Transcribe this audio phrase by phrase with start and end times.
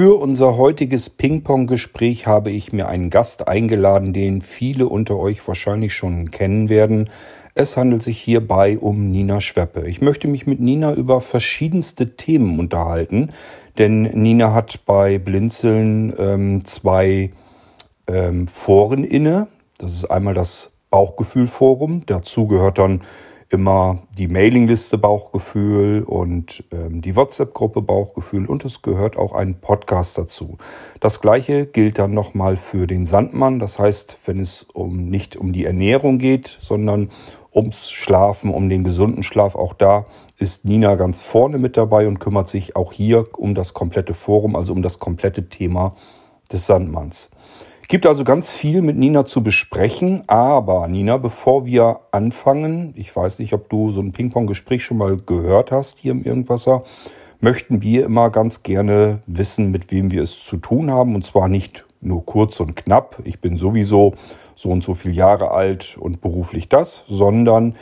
[0.00, 5.92] Für unser heutiges Ping-Pong-Gespräch habe ich mir einen Gast eingeladen, den viele unter euch wahrscheinlich
[5.92, 7.10] schon kennen werden.
[7.54, 9.86] Es handelt sich hierbei um Nina Schweppe.
[9.86, 13.28] Ich möchte mich mit Nina über verschiedenste Themen unterhalten,
[13.76, 17.32] denn Nina hat bei Blinzeln ähm, zwei
[18.06, 19.48] ähm, Foren inne.
[19.76, 22.04] Das ist einmal das Bauchgefühl-Forum.
[22.06, 23.02] Dazu gehört dann
[23.50, 30.16] immer die Mailingliste Bauchgefühl und ähm, die WhatsApp-Gruppe Bauchgefühl und es gehört auch ein Podcast
[30.16, 30.56] dazu.
[31.00, 33.58] Das gleiche gilt dann nochmal für den Sandmann.
[33.58, 37.10] Das heißt, wenn es um nicht um die Ernährung geht, sondern
[37.52, 40.06] ums Schlafen, um den gesunden Schlaf, auch da
[40.38, 44.54] ist Nina ganz vorne mit dabei und kümmert sich auch hier um das komplette Forum,
[44.54, 45.96] also um das komplette Thema
[46.52, 47.30] des Sandmanns.
[47.90, 53.40] Gibt also ganz viel mit Nina zu besprechen, aber Nina, bevor wir anfangen, ich weiß
[53.40, 56.82] nicht, ob du so ein Ping-Pong-Gespräch schon mal gehört hast hier im Irgendwasser,
[57.40, 61.48] möchten wir immer ganz gerne wissen, mit wem wir es zu tun haben und zwar
[61.48, 64.14] nicht nur kurz und knapp, ich bin sowieso
[64.54, 67.74] so und so viele Jahre alt und beruflich das, sondern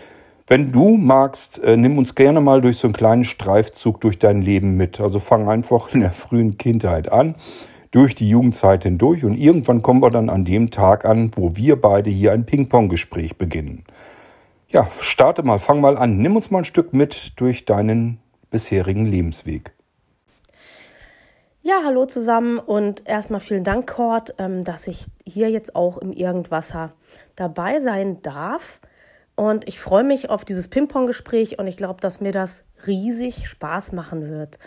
[0.47, 4.41] wenn du magst, äh, nimm uns gerne mal durch so einen kleinen Streifzug durch dein
[4.41, 4.99] Leben mit.
[4.99, 7.35] Also fang einfach in der frühen Kindheit an
[7.91, 11.81] durch die Jugendzeit hindurch und irgendwann kommen wir dann an dem Tag an, wo wir
[11.81, 13.85] beide hier ein Ping-Pong-Gespräch beginnen.
[14.69, 19.07] Ja, starte mal, fang mal an, nimm uns mal ein Stück mit durch deinen bisherigen
[19.07, 19.73] Lebensweg.
[21.63, 26.13] Ja, hallo zusammen und erstmal vielen Dank, Cord, ähm, dass ich hier jetzt auch im
[26.13, 26.93] Irgendwasser
[27.37, 28.81] dabei sein darf.
[29.35, 33.93] Und ich freue mich auf dieses Ping-Pong-Gespräch und ich glaube, dass mir das riesig Spaß
[33.93, 34.59] machen wird.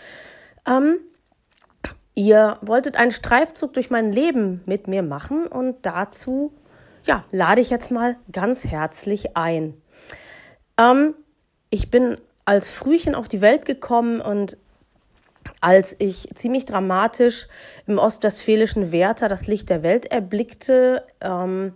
[0.68, 1.00] Ähm,
[2.14, 6.54] Ihr wolltet einen Streifzug durch mein Leben mit mir machen und dazu
[7.04, 9.74] ja, lade ich jetzt mal ganz herzlich ein.
[10.78, 11.16] Ähm,
[11.70, 14.58] ich bin als Frühchen auf die Welt gekommen und
[15.62, 17.48] als ich ziemlich dramatisch
[17.88, 21.74] im ostwestfälischen Werther das Licht der Welt erblickte, ähm,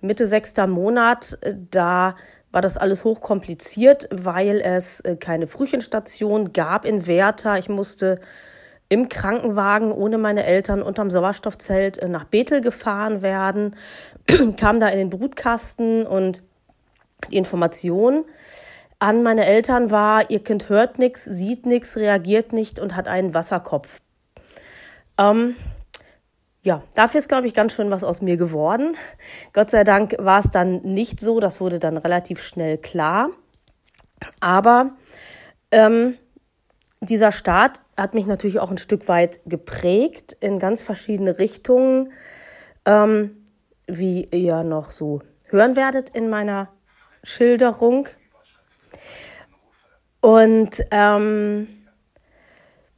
[0.00, 1.38] Mitte sechster Monat,
[1.70, 2.14] da
[2.50, 7.58] war das alles hochkompliziert, weil es äh, keine Frühchenstation gab in Werther.
[7.58, 8.20] Ich musste
[8.88, 13.76] im Krankenwagen ohne meine Eltern unterm Sauerstoffzelt äh, nach Bethel gefahren werden,
[14.56, 16.42] kam da in den Brutkasten und
[17.30, 18.24] die Information
[19.00, 23.32] an meine Eltern war, ihr Kind hört nichts, sieht nichts, reagiert nicht und hat einen
[23.32, 24.00] Wasserkopf.
[25.18, 25.54] Ähm,
[26.62, 28.96] ja, dafür ist, glaube ich, ganz schön was aus mir geworden.
[29.52, 33.30] Gott sei Dank war es dann nicht so, das wurde dann relativ schnell klar.
[34.40, 34.90] Aber
[35.70, 36.16] ähm,
[37.00, 42.12] dieser Start hat mich natürlich auch ein Stück weit geprägt in ganz verschiedene Richtungen,
[42.84, 43.44] ähm,
[43.86, 46.68] wie ihr noch so hören werdet in meiner
[47.22, 48.08] Schilderung.
[50.20, 51.68] Und ähm,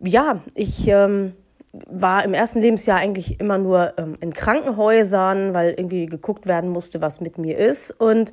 [0.01, 1.35] ja, ich ähm,
[1.73, 7.01] war im ersten Lebensjahr eigentlich immer nur ähm, in Krankenhäusern, weil irgendwie geguckt werden musste,
[7.01, 7.91] was mit mir ist.
[8.01, 8.33] Und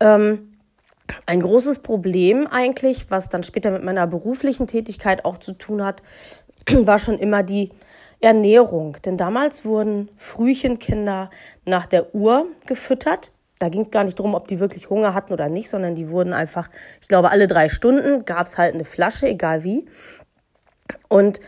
[0.00, 0.53] ähm,
[1.26, 6.02] ein großes Problem eigentlich, was dann später mit meiner beruflichen Tätigkeit auch zu tun hat,
[6.70, 7.70] war schon immer die
[8.20, 8.96] Ernährung.
[9.04, 11.30] Denn damals wurden Frühchenkinder
[11.64, 13.30] nach der Uhr gefüttert.
[13.58, 16.08] Da ging es gar nicht darum, ob die wirklich Hunger hatten oder nicht, sondern die
[16.08, 16.68] wurden einfach,
[17.00, 19.86] ich glaube, alle drei Stunden gab es halt eine Flasche, egal wie.
[21.08, 21.40] Und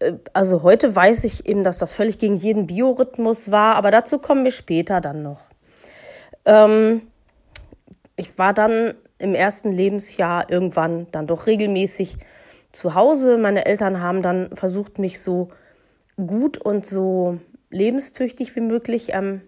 [0.00, 4.18] äh, also heute weiß ich eben, dass das völlig gegen jeden Biorhythmus war, aber dazu
[4.18, 5.50] kommen wir später dann noch.
[6.46, 7.02] Ähm,
[8.20, 12.16] ich war dann im ersten Lebensjahr irgendwann dann doch regelmäßig
[12.70, 13.38] zu Hause.
[13.38, 15.48] Meine Eltern haben dann versucht, mich so
[16.18, 17.38] gut und so
[17.70, 19.40] lebenstüchtig wie möglich ähm,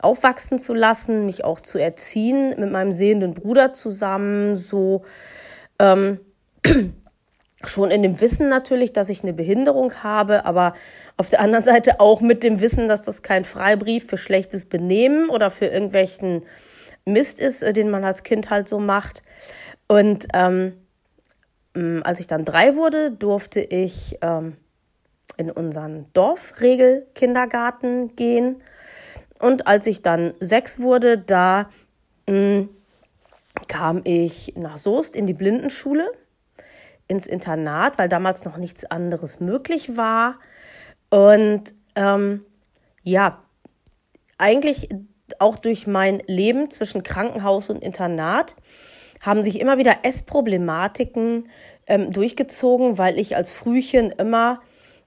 [0.00, 5.04] aufwachsen zu lassen, mich auch zu erziehen, mit meinem sehenden Bruder zusammen, so
[5.78, 6.18] ähm,
[7.64, 10.72] schon in dem Wissen natürlich, dass ich eine Behinderung habe, aber
[11.16, 15.28] auf der anderen Seite auch mit dem Wissen, dass das kein Freibrief für schlechtes Benehmen
[15.28, 16.42] oder für irgendwelchen
[17.04, 19.22] Mist ist, äh, den man als Kind halt so macht.
[19.88, 20.74] Und ähm,
[21.74, 24.56] als ich dann drei wurde, durfte ich ähm,
[25.36, 28.62] in unseren Dorfregelkindergarten gehen.
[29.38, 31.70] Und als ich dann sechs wurde, da
[32.28, 32.68] mh,
[33.68, 36.10] kam ich nach Soest in die Blindenschule,
[37.08, 40.38] ins Internat, weil damals noch nichts anderes möglich war.
[41.10, 42.44] Und ähm,
[43.02, 43.42] ja,
[44.38, 44.88] eigentlich
[45.38, 48.54] auch durch mein Leben zwischen Krankenhaus und Internat
[49.20, 51.48] haben sich immer wieder Essproblematiken
[51.86, 54.60] ähm, durchgezogen, weil ich als Frühchen immer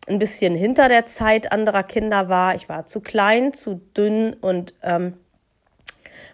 [0.07, 2.55] ein bisschen hinter der Zeit anderer Kinder war.
[2.55, 5.13] Ich war zu klein, zu dünn und ähm,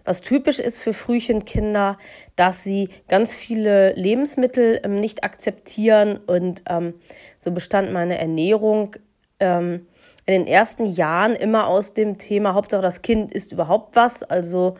[0.03, 1.97] was typisch ist für Frühchenkinder,
[2.35, 6.95] dass sie ganz viele Lebensmittel ähm, nicht akzeptieren und ähm,
[7.39, 8.95] so bestand meine Ernährung
[9.39, 9.87] ähm,
[10.31, 14.23] in den ersten Jahren immer aus dem Thema Hauptsache das Kind isst überhaupt was.
[14.23, 14.77] Also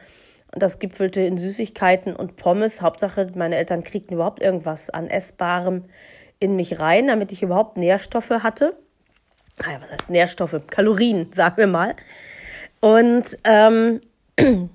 [0.51, 2.81] das gipfelte in Süßigkeiten und Pommes.
[2.81, 5.85] Hauptsache meine Eltern kriegten überhaupt irgendwas an Essbarem
[6.39, 8.75] in mich rein, damit ich überhaupt Nährstoffe hatte.
[9.63, 10.55] Naja, was heißt Nährstoffe?
[10.67, 11.95] Kalorien, sagen wir mal.
[12.79, 13.99] Und ähm,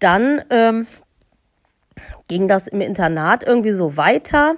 [0.00, 0.86] dann ähm,
[2.28, 4.56] ging das im Internat irgendwie so weiter,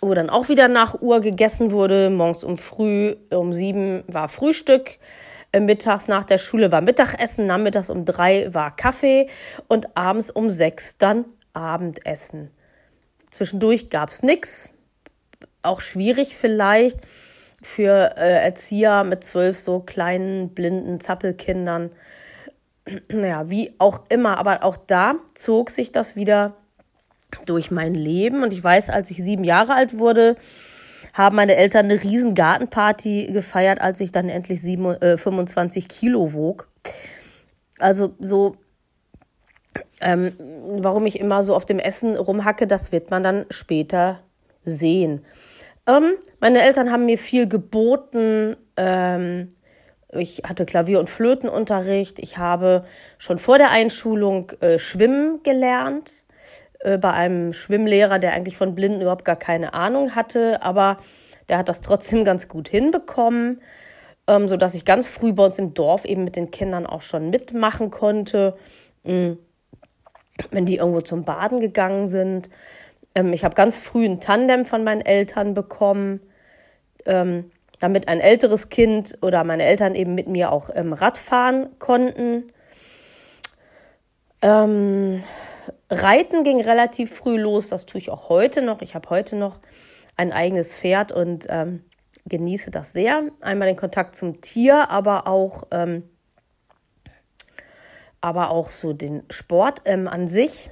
[0.00, 2.10] wo dann auch wieder nach Uhr gegessen wurde.
[2.10, 4.98] Morgens um früh, um sieben war Frühstück.
[5.52, 9.28] Äh, mittags nach der Schule war Mittagessen, nachmittags um drei war Kaffee
[9.68, 12.50] und abends um sechs dann Abendessen.
[13.30, 14.70] Zwischendurch gab es nichts.
[15.62, 17.00] Auch schwierig vielleicht
[17.62, 21.90] für äh, Erzieher mit zwölf so kleinen, blinden Zappelkindern.
[23.08, 26.56] Naja, wie auch immer, aber auch da zog sich das wieder
[27.46, 28.42] durch mein Leben.
[28.42, 30.36] Und ich weiß, als ich sieben Jahre alt wurde,
[31.12, 36.32] haben meine Eltern eine riesen Gartenparty gefeiert, als ich dann endlich sieben, äh, 25 Kilo
[36.32, 36.68] wog.
[37.78, 38.56] Also so,
[40.00, 44.20] ähm, warum ich immer so auf dem Essen rumhacke, das wird man dann später
[44.62, 45.24] sehen.
[45.86, 48.56] Ähm, meine Eltern haben mir viel geboten.
[48.76, 49.48] Ähm,
[50.12, 52.18] ich hatte Klavier- und Flötenunterricht.
[52.18, 52.84] Ich habe
[53.18, 56.24] schon vor der Einschulung äh, schwimmen gelernt
[56.80, 60.98] äh, bei einem Schwimmlehrer, der eigentlich von Blinden überhaupt gar keine Ahnung hatte, aber
[61.48, 63.60] der hat das trotzdem ganz gut hinbekommen,
[64.26, 67.02] ähm, so dass ich ganz früh bei uns im Dorf eben mit den Kindern auch
[67.02, 68.56] schon mitmachen konnte,
[69.04, 69.36] mh,
[70.50, 72.48] wenn die irgendwo zum Baden gegangen sind.
[73.14, 76.20] Ähm, ich habe ganz früh ein Tandem von meinen Eltern bekommen.
[77.06, 77.50] Ähm,
[77.80, 82.52] damit ein älteres Kind oder meine Eltern eben mit mir auch ähm, Rad fahren konnten.
[84.42, 85.22] Ähm,
[85.90, 88.82] Reiten ging relativ früh los, das tue ich auch heute noch.
[88.82, 89.60] Ich habe heute noch
[90.16, 91.84] ein eigenes Pferd und ähm,
[92.26, 93.22] genieße das sehr.
[93.40, 96.04] Einmal den Kontakt zum Tier, aber auch, ähm,
[98.20, 100.70] aber auch so den Sport ähm, an sich.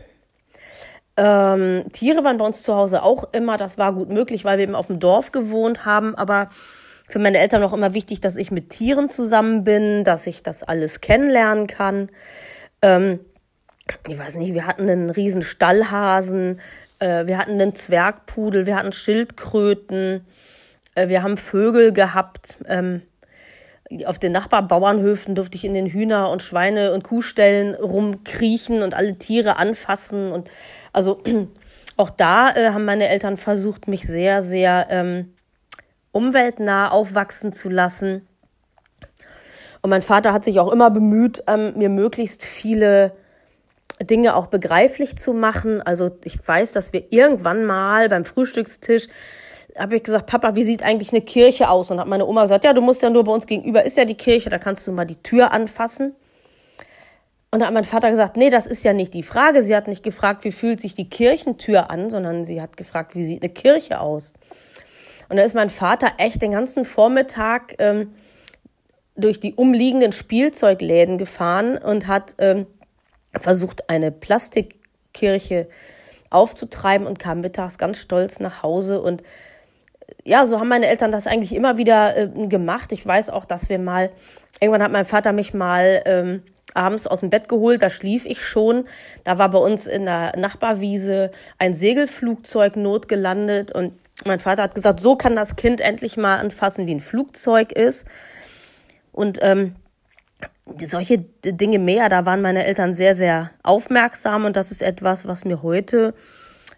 [1.16, 4.64] Ähm, Tiere waren bei uns zu Hause auch immer, das war gut möglich, weil wir
[4.64, 6.50] eben auf dem Dorf gewohnt haben, aber
[7.08, 10.62] für meine Eltern auch immer wichtig, dass ich mit Tieren zusammen bin, dass ich das
[10.62, 12.10] alles kennenlernen kann.
[12.82, 13.20] Ähm,
[14.08, 16.60] ich weiß nicht, wir hatten einen riesen Stallhasen,
[16.98, 20.26] äh, wir hatten einen Zwergpudel, wir hatten Schildkröten,
[20.94, 22.58] äh, wir haben Vögel gehabt.
[22.66, 23.02] Ähm,
[24.04, 29.16] auf den Nachbarbauernhöfen durfte ich in den Hühner- und Schweine- und Kuhställen rumkriechen und alle
[29.16, 30.30] Tiere anfassen.
[30.30, 30.50] Und
[30.92, 31.22] also
[31.96, 35.34] auch da äh, haben meine Eltern versucht, mich sehr, sehr ähm,
[36.12, 38.26] umweltnah aufwachsen zu lassen.
[39.80, 43.12] Und mein Vater hat sich auch immer bemüht, ähm, mir möglichst viele
[44.02, 45.82] Dinge auch begreiflich zu machen.
[45.82, 49.08] Also ich weiß, dass wir irgendwann mal beim Frühstückstisch
[49.78, 51.90] habe ich gesagt, Papa, wie sieht eigentlich eine Kirche aus?
[51.90, 54.04] Und hat meine Oma gesagt, ja, du musst ja nur bei uns gegenüber ist ja
[54.04, 56.14] die Kirche, da kannst du mal die Tür anfassen.
[57.50, 59.62] Und da hat mein Vater gesagt, nee, das ist ja nicht die Frage.
[59.62, 63.24] Sie hat nicht gefragt, wie fühlt sich die Kirchentür an, sondern sie hat gefragt, wie
[63.24, 64.34] sieht eine Kirche aus?
[65.30, 68.14] Und da ist mein Vater echt den ganzen Vormittag ähm,
[69.16, 72.66] durch die umliegenden Spielzeugläden gefahren und hat ähm,
[73.38, 75.68] versucht, eine Plastikkirche
[76.30, 79.00] aufzutreiben und kam mittags ganz stolz nach Hause.
[79.00, 79.22] Und
[80.24, 82.92] ja, so haben meine Eltern das eigentlich immer wieder äh, gemacht.
[82.92, 84.10] Ich weiß auch, dass wir mal,
[84.60, 86.42] irgendwann hat mein Vater mich mal ähm,
[86.74, 88.86] abends aus dem Bett geholt, da schlief ich schon.
[89.24, 95.00] Da war bei uns in der Nachbarwiese ein Segelflugzeug notgelandet und mein Vater hat gesagt,
[95.00, 98.06] so kann das Kind endlich mal anfassen, wie ein Flugzeug ist.
[99.12, 99.76] Und ähm,
[100.84, 105.44] solche Dinge mehr, da waren meine Eltern sehr, sehr aufmerksam und das ist etwas, was
[105.44, 106.14] mir heute,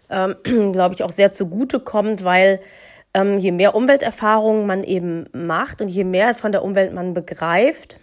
[0.09, 0.35] ähm,
[0.71, 2.61] glaube ich, auch sehr zugute kommt, weil
[3.13, 7.97] ähm, je mehr Umwelterfahrungen man eben macht und je mehr von der Umwelt man begreift,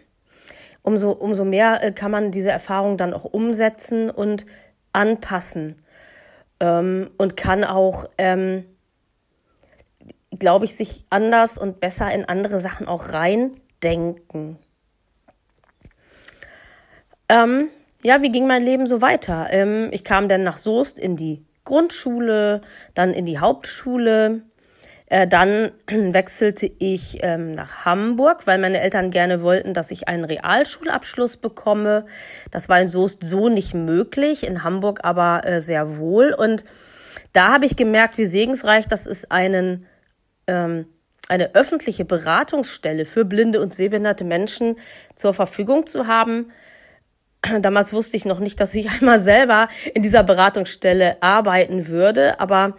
[0.83, 4.47] umso, umso mehr äh, kann man diese Erfahrung dann auch umsetzen und
[4.93, 5.83] anpassen
[6.61, 8.65] ähm, und kann auch, ähm,
[10.39, 14.59] glaube ich, sich anders und besser in andere Sachen auch reindenken.
[17.29, 17.69] Ähm,
[18.03, 19.49] ja, wie ging mein Leben so weiter?
[19.51, 22.63] Ähm, ich kam dann nach Soest in die Grundschule,
[22.95, 24.43] dann in die Hauptschule.
[25.07, 30.25] Äh, dann wechselte ich ähm, nach Hamburg, weil meine Eltern gerne wollten, dass ich einen
[30.25, 32.07] Realschulabschluss bekomme.
[32.51, 36.33] Das war in Soest so nicht möglich, in Hamburg aber äh, sehr wohl.
[36.33, 36.65] Und
[37.33, 39.87] da habe ich gemerkt, wie segensreich das ist, einen,
[40.47, 40.87] ähm,
[41.29, 44.77] eine öffentliche Beratungsstelle für blinde und sehbehinderte Menschen
[45.15, 46.53] zur Verfügung zu haben
[47.61, 52.77] Damals wusste ich noch nicht, dass ich einmal selber in dieser Beratungsstelle arbeiten würde, aber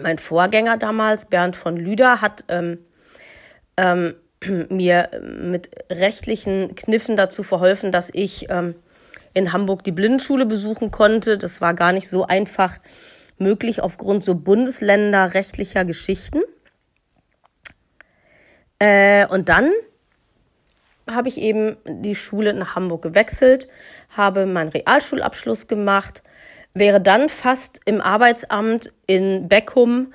[0.00, 2.78] mein Vorgänger damals, Bernd von Lüder, hat ähm,
[3.76, 4.14] ähm,
[4.68, 8.74] mir mit rechtlichen Kniffen dazu verholfen, dass ich ähm,
[9.34, 11.38] in Hamburg die Blindenschule besuchen konnte.
[11.38, 12.78] Das war gar nicht so einfach
[13.38, 16.40] möglich aufgrund so bundesländerrechtlicher Geschichten.
[18.78, 19.70] Äh, und dann
[21.08, 23.68] habe ich eben die Schule nach Hamburg gewechselt,
[24.10, 26.22] habe meinen Realschulabschluss gemacht,
[26.74, 30.12] wäre dann fast im Arbeitsamt in Beckum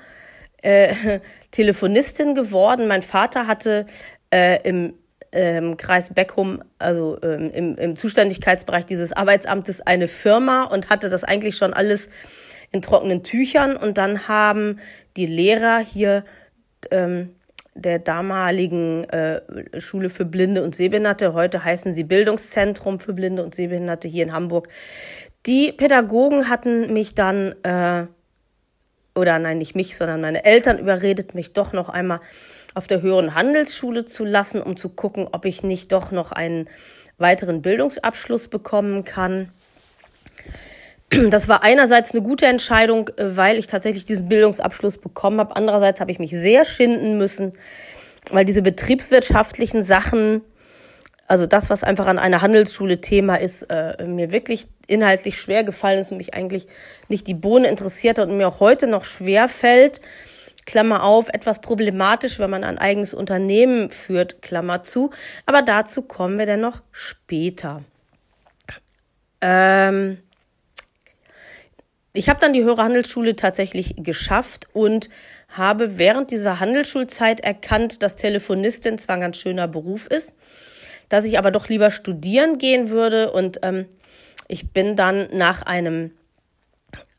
[0.62, 2.86] äh, Telefonistin geworden.
[2.86, 3.86] Mein Vater hatte
[4.30, 4.94] äh, im
[5.32, 11.24] ähm, Kreis Beckum, also ähm, im, im Zuständigkeitsbereich dieses Arbeitsamtes, eine Firma und hatte das
[11.24, 12.08] eigentlich schon alles
[12.72, 13.76] in trockenen Tüchern.
[13.76, 14.80] Und dann haben
[15.16, 16.24] die Lehrer hier
[16.90, 17.35] ähm,
[17.76, 23.54] der damaligen äh, Schule für Blinde und Sehbehinderte, heute heißen sie Bildungszentrum für Blinde und
[23.54, 24.68] Sehbehinderte hier in Hamburg.
[25.46, 28.06] Die Pädagogen hatten mich dann, äh,
[29.14, 32.20] oder nein, nicht mich, sondern meine Eltern überredet, mich doch noch einmal
[32.74, 36.68] auf der höheren Handelsschule zu lassen, um zu gucken, ob ich nicht doch noch einen
[37.18, 39.52] weiteren Bildungsabschluss bekommen kann.
[41.10, 45.56] Das war einerseits eine gute Entscheidung, äh, weil ich tatsächlich diesen Bildungsabschluss bekommen habe.
[45.56, 47.52] Andererseits habe ich mich sehr schinden müssen,
[48.30, 50.42] weil diese betriebswirtschaftlichen Sachen,
[51.28, 55.98] also das, was einfach an einer Handelsschule Thema ist, äh, mir wirklich inhaltlich schwer gefallen
[56.00, 56.66] ist und mich eigentlich
[57.08, 60.00] nicht die Bohne interessiert hat und mir auch heute noch schwer fällt.
[60.64, 65.10] Klammer auf, etwas problematisch, wenn man ein eigenes Unternehmen führt, Klammer zu.
[65.44, 67.84] Aber dazu kommen wir dann noch später.
[69.40, 70.18] Ähm
[72.16, 75.10] ich habe dann die höhere Handelsschule tatsächlich geschafft und
[75.48, 80.34] habe während dieser Handelsschulzeit erkannt, dass Telefonistin zwar ein ganz schöner Beruf ist,
[81.08, 83.32] dass ich aber doch lieber studieren gehen würde.
[83.32, 83.86] Und ähm,
[84.48, 86.12] ich bin dann nach einem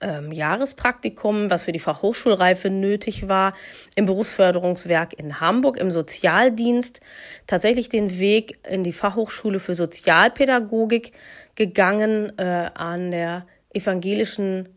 [0.01, 3.53] ähm, Jahrespraktikum, was für die Fachhochschulreife nötig war,
[3.95, 7.01] im Berufsförderungswerk in Hamburg im Sozialdienst
[7.47, 11.13] tatsächlich den Weg in die Fachhochschule für Sozialpädagogik
[11.55, 14.76] gegangen äh, an der evangelischen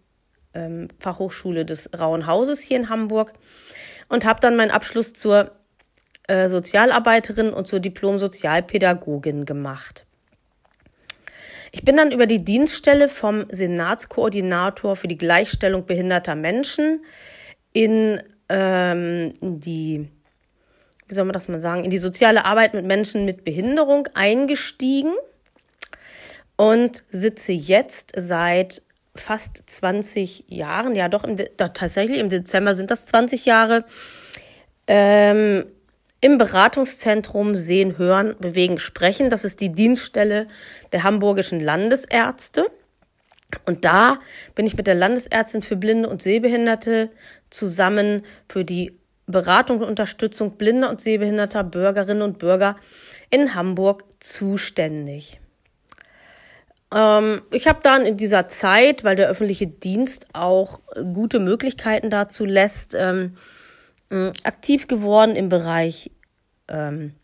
[0.54, 3.33] ähm, Fachhochschule des Rauen Hauses hier in Hamburg
[4.09, 5.52] und habe dann meinen Abschluss zur
[6.28, 10.07] äh, Sozialarbeiterin und zur Diplom-Sozialpädagogin gemacht.
[11.73, 17.04] Ich bin dann über die Dienststelle vom Senatskoordinator für die Gleichstellung behinderter Menschen
[17.73, 20.09] in ähm, die,
[21.07, 25.12] wie soll man das mal sagen, in die soziale Arbeit mit Menschen mit Behinderung eingestiegen
[26.57, 28.83] und sitze jetzt seit
[29.14, 33.85] fast 20 Jahren, ja doch, im, doch tatsächlich im Dezember sind das 20 Jahre,
[34.87, 35.67] ähm,
[36.21, 39.31] im Beratungszentrum Sehen, Hören, Bewegen, Sprechen.
[39.31, 40.49] Das ist die Dienststelle
[40.93, 42.67] der hamburgischen Landesärzte.
[43.64, 44.21] Und da
[44.55, 47.11] bin ich mit der Landesärztin für Blinde und Sehbehinderte
[47.49, 52.76] zusammen für die Beratung und Unterstützung blinder und sehbehinderter Bürgerinnen und Bürger
[53.31, 55.40] in Hamburg zuständig.
[56.95, 60.81] Ähm, ich habe dann in dieser Zeit, weil der öffentliche Dienst auch
[61.15, 63.37] gute Möglichkeiten dazu lässt, ähm,
[64.43, 66.11] aktiv geworden im Bereich
[66.67, 67.15] ähm,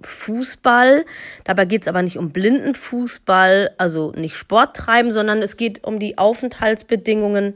[0.00, 1.04] Fußball.
[1.44, 5.98] Dabei geht es aber nicht um Blindenfußball, also nicht Sport treiben, sondern es geht um
[5.98, 7.54] die Aufenthaltsbedingungen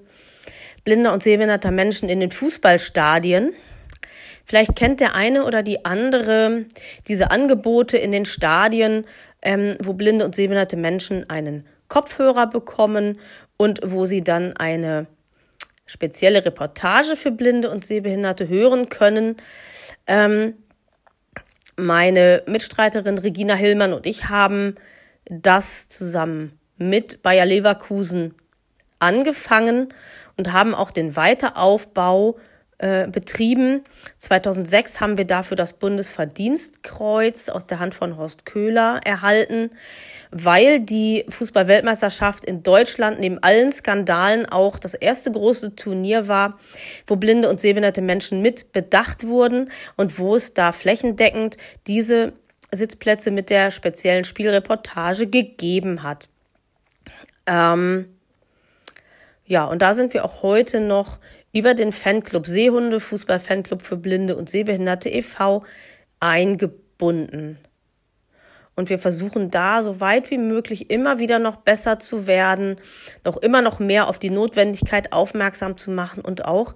[0.85, 3.52] blinder und sehbehinderter Menschen in den Fußballstadien.
[4.45, 6.66] Vielleicht kennt der eine oder die andere
[7.09, 9.04] diese Angebote in den Stadien,
[9.42, 13.18] ähm, wo blinde und sehbehinderte Menschen einen Kopfhörer bekommen
[13.56, 15.06] und wo sie dann eine
[15.86, 19.36] spezielle Reportage für Blinde und Sehbehinderte hören können.
[20.06, 20.54] Ähm,
[21.76, 24.76] meine Mitstreiterin Regina Hillmann und ich haben
[25.26, 28.34] das zusammen mit Bayer Leverkusen
[28.98, 29.92] angefangen
[30.36, 32.38] und haben auch den Weiteraufbau
[32.78, 33.85] äh, betrieben.
[34.18, 39.71] 2006 haben wir dafür das Bundesverdienstkreuz aus der Hand von Horst Köhler erhalten,
[40.30, 46.59] weil die Fußballweltmeisterschaft in Deutschland neben allen Skandalen auch das erste große Turnier war,
[47.06, 51.56] wo blinde und sehbehinderte Menschen mit bedacht wurden und wo es da flächendeckend
[51.87, 52.35] diese
[52.73, 56.28] Sitzplätze mit der speziellen Spielreportage gegeben hat.
[57.47, 58.16] Ähm,
[59.47, 61.18] ja, und da sind wir auch heute noch
[61.56, 65.64] über den Fanclub Seehunde, Fußball-Fanclub für Blinde und Sehbehinderte e.V.
[66.20, 67.56] eingebunden.
[68.75, 72.76] Und wir versuchen da so weit wie möglich immer wieder noch besser zu werden,
[73.25, 76.75] noch immer noch mehr auf die Notwendigkeit aufmerksam zu machen und auch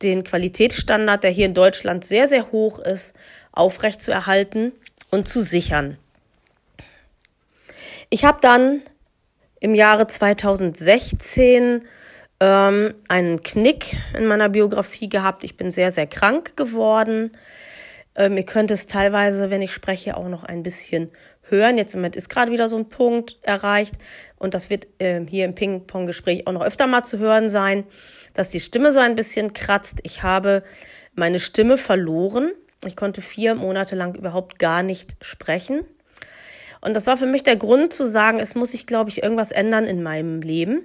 [0.00, 3.14] den Qualitätsstandard, der hier in Deutschland sehr, sehr hoch ist,
[3.52, 4.72] aufrechtzuerhalten
[5.10, 5.98] und zu sichern.
[8.08, 8.80] Ich habe dann
[9.60, 11.82] im Jahre 2016
[12.40, 15.44] ähm, einen Knick in meiner Biografie gehabt.
[15.44, 17.32] Ich bin sehr, sehr krank geworden.
[18.16, 21.10] Ähm, ihr könnt es teilweise, wenn ich spreche, auch noch ein bisschen
[21.42, 21.78] hören.
[21.78, 23.94] Jetzt im Moment ist gerade wieder so ein Punkt erreicht
[24.36, 27.84] und das wird äh, hier im Ping-Pong-Gespräch auch noch öfter mal zu hören sein,
[28.34, 30.00] dass die Stimme so ein bisschen kratzt.
[30.02, 30.62] Ich habe
[31.14, 32.52] meine Stimme verloren.
[32.86, 35.82] Ich konnte vier Monate lang überhaupt gar nicht sprechen.
[36.80, 39.50] Und das war für mich der Grund zu sagen, es muss sich, glaube ich, irgendwas
[39.50, 40.82] ändern in meinem Leben.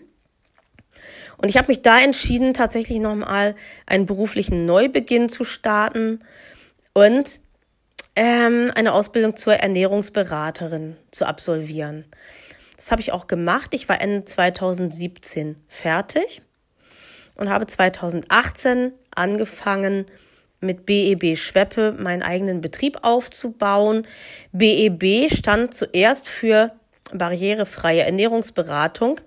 [1.38, 6.20] Und ich habe mich da entschieden, tatsächlich nochmal einen beruflichen Neubeginn zu starten
[6.94, 7.40] und
[8.16, 12.06] ähm, eine Ausbildung zur Ernährungsberaterin zu absolvieren.
[12.78, 13.74] Das habe ich auch gemacht.
[13.74, 16.42] Ich war Ende 2017 fertig
[17.36, 20.06] und habe 2018 angefangen,
[20.62, 24.08] mit BEB Schweppe meinen eigenen Betrieb aufzubauen.
[24.52, 26.72] BEB stand zuerst für
[27.14, 29.20] barrierefreie Ernährungsberatung.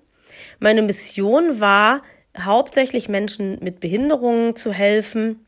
[0.59, 2.03] Meine Mission war,
[2.39, 5.47] hauptsächlich Menschen mit Behinderungen zu helfen,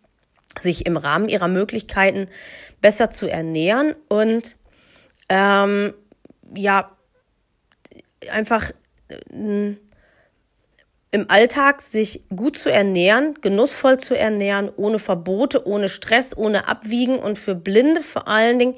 [0.58, 2.28] sich im Rahmen ihrer Möglichkeiten
[2.80, 4.56] besser zu ernähren und
[5.28, 5.94] ähm,
[6.54, 6.96] ja,
[8.28, 8.70] einfach
[9.08, 9.74] äh,
[11.12, 17.18] im Alltag sich gut zu ernähren, genussvoll zu ernähren, ohne Verbote, ohne Stress, ohne Abwiegen
[17.18, 18.76] und für Blinde vor allen Dingen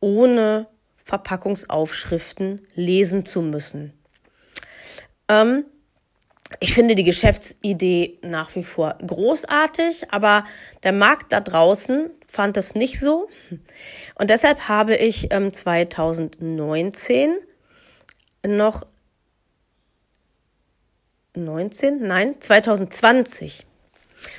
[0.00, 0.66] ohne
[1.04, 3.99] Verpackungsaufschriften lesen zu müssen.
[5.30, 5.64] Ähm,
[6.58, 10.44] ich finde die Geschäftsidee nach wie vor großartig, aber
[10.82, 13.28] der Markt da draußen fand es nicht so.
[14.16, 17.36] Und deshalb habe ich ähm, 2019
[18.44, 18.84] noch
[21.36, 23.64] 19, nein, 2020.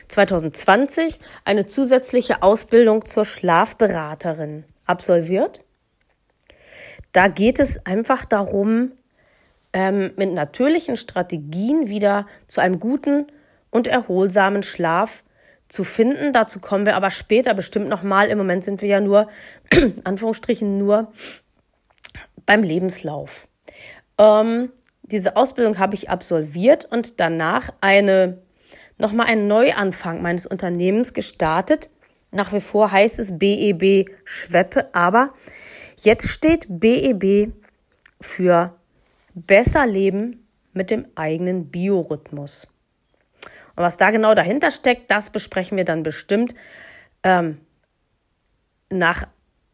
[0.10, 5.63] 2020 eine zusätzliche Ausbildung zur Schlafberaterin absolviert.
[7.13, 8.91] Da geht es einfach darum,
[9.73, 13.27] ähm, mit natürlichen Strategien wieder zu einem guten
[13.69, 15.23] und erholsamen Schlaf
[15.69, 16.34] zu finden.
[16.34, 18.29] Dazu kommen wir aber später bestimmt nochmal.
[18.29, 19.27] Im Moment sind wir ja nur,
[20.03, 21.12] Anführungsstrichen, nur
[22.45, 23.47] beim Lebenslauf.
[24.17, 24.71] Ähm,
[25.03, 28.41] diese Ausbildung habe ich absolviert und danach eine,
[28.97, 31.89] nochmal einen Neuanfang meines Unternehmens gestartet.
[32.31, 35.34] Nach wie vor heißt es BEB Schweppe, aber
[36.01, 37.51] jetzt steht BEB
[38.21, 38.73] für
[39.34, 42.67] besser leben mit dem eigenen Biorhythmus.
[43.76, 46.56] Und was da genau dahinter steckt, das besprechen wir dann bestimmt
[47.24, 47.60] ähm,
[48.89, 49.28] nach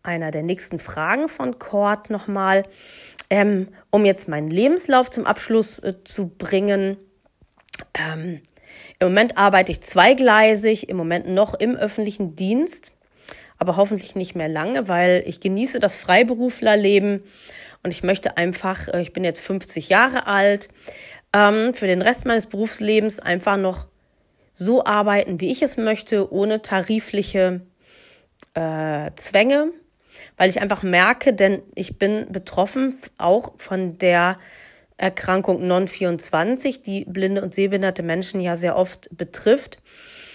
[0.03, 2.63] einer der nächsten Fragen von Cord nochmal.
[3.29, 6.97] Ähm, um jetzt meinen Lebenslauf zum Abschluss äh, zu bringen.
[7.93, 8.41] Ähm,
[8.99, 12.95] Im Moment arbeite ich zweigleisig, im Moment noch im öffentlichen Dienst,
[13.57, 17.23] aber hoffentlich nicht mehr lange, weil ich genieße das Freiberuflerleben
[17.87, 20.69] und ich möchte einfach, äh, ich bin jetzt 50 Jahre alt,
[21.33, 23.87] ähm, für den Rest meines Berufslebens einfach noch
[24.55, 27.61] so arbeiten, wie ich es möchte, ohne tarifliche
[28.53, 29.71] äh, Zwänge
[30.37, 34.39] weil ich einfach merke, denn ich bin betroffen auch von der
[34.97, 39.79] Erkrankung Non-24, die blinde und sehbehinderte Menschen ja sehr oft betrifft.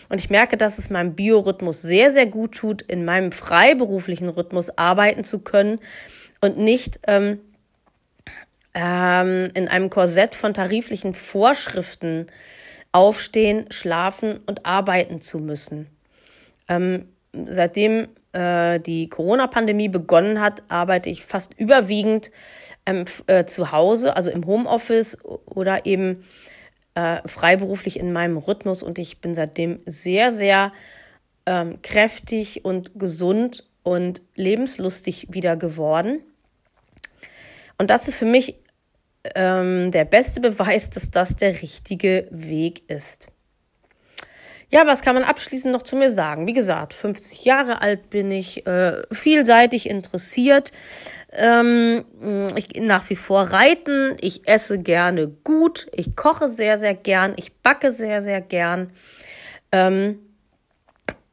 [0.09, 4.77] Und ich merke, dass es meinem Biorhythmus sehr, sehr gut tut, in meinem freiberuflichen Rhythmus
[4.77, 5.81] arbeiten zu können
[6.43, 7.41] und nicht ähm,
[8.75, 12.27] ähm, in einem Korsett von tariflichen Vorschriften
[12.91, 15.87] aufstehen, schlafen und arbeiten zu müssen.
[16.69, 22.31] Ähm, seitdem äh, die Corona-Pandemie begonnen hat, arbeite ich fast überwiegend
[22.85, 26.25] ähm, äh, zu Hause, also im Homeoffice oder eben
[26.95, 30.73] äh, freiberuflich in meinem Rhythmus und ich bin seitdem sehr, sehr
[31.47, 36.21] ähm, kräftig und gesund und lebenslustig wieder geworden.
[37.83, 38.55] Und das ist für mich
[39.35, 43.27] ähm, der beste Beweis, dass das der richtige Weg ist.
[44.71, 46.47] Ja, was kann man abschließend noch zu mir sagen?
[46.47, 50.71] Wie gesagt, 50 Jahre alt bin ich, äh, vielseitig interessiert.
[51.33, 52.05] Ähm,
[52.55, 57.53] ich nach wie vor reiten, ich esse gerne gut, ich koche sehr, sehr gern, ich
[57.63, 58.93] backe sehr, sehr gern.
[59.73, 60.21] Ähm,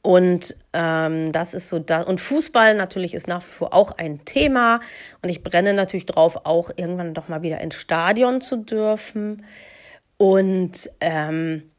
[0.10, 2.02] und ähm, das ist so da.
[2.02, 4.82] Und Fußball natürlich ist nach wie vor auch ein Thema.
[5.22, 9.46] Und ich brenne natürlich drauf, auch irgendwann doch mal wieder ins Stadion zu dürfen.
[10.18, 11.70] Und ähm,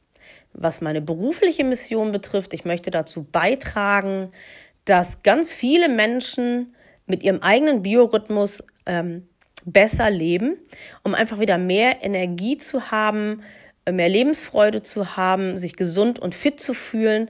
[0.52, 4.30] was meine berufliche Mission betrifft, ich möchte dazu beitragen,
[4.84, 9.26] dass ganz viele Menschen mit ihrem eigenen Biorhythmus ähm,
[9.64, 10.56] besser leben,
[11.02, 13.42] um einfach wieder mehr Energie zu haben,
[13.86, 17.28] äh, mehr Lebensfreude zu haben, sich gesund und fit zu fühlen.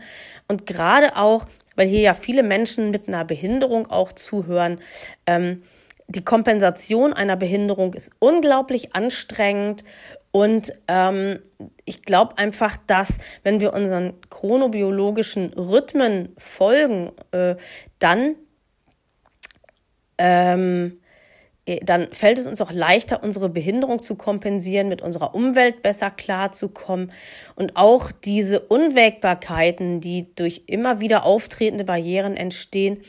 [0.51, 4.81] Und gerade auch, weil hier ja viele Menschen mit einer Behinderung auch zuhören,
[5.25, 5.63] ähm,
[6.09, 9.85] die Kompensation einer Behinderung ist unglaublich anstrengend.
[10.33, 11.39] Und ähm,
[11.85, 17.55] ich glaube einfach, dass wenn wir unseren chronobiologischen Rhythmen folgen, äh,
[18.01, 18.35] dann
[20.19, 21.00] ähm, äh,
[21.83, 27.13] dann fällt es uns auch leichter, unsere Behinderung zu kompensieren, mit unserer Umwelt besser klarzukommen
[27.55, 33.03] und auch diese Unwägbarkeiten, die durch immer wieder auftretende Barrieren entstehen,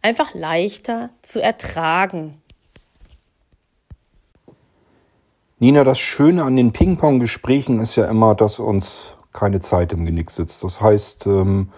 [0.00, 2.40] einfach leichter zu ertragen.
[5.58, 10.30] Nina, das Schöne an den Ping-Pong-Gesprächen ist ja immer, dass uns keine Zeit im Genick
[10.30, 10.62] sitzt.
[10.62, 11.70] Das heißt, ähm,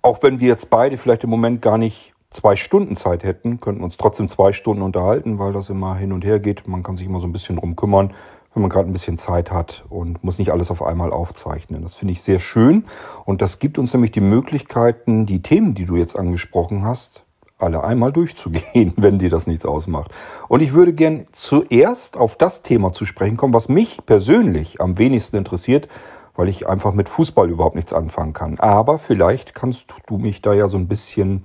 [0.00, 3.84] auch wenn wir jetzt beide vielleicht im Moment gar nicht zwei Stunden Zeit hätten, könnten
[3.84, 6.66] uns trotzdem zwei Stunden unterhalten, weil das immer hin und her geht.
[6.66, 8.12] Man kann sich immer so ein bisschen drum kümmern,
[8.54, 11.82] wenn man gerade ein bisschen Zeit hat und muss nicht alles auf einmal aufzeichnen.
[11.82, 12.84] Das finde ich sehr schön
[13.24, 17.24] und das gibt uns nämlich die Möglichkeiten, die Themen, die du jetzt angesprochen hast,
[17.58, 20.10] alle einmal durchzugehen, wenn dir das nichts ausmacht.
[20.48, 24.98] Und ich würde gern zuerst auf das Thema zu sprechen kommen, was mich persönlich am
[24.98, 25.88] wenigsten interessiert,
[26.34, 28.58] weil ich einfach mit Fußball überhaupt nichts anfangen kann.
[28.58, 31.44] Aber vielleicht kannst du mich da ja so ein bisschen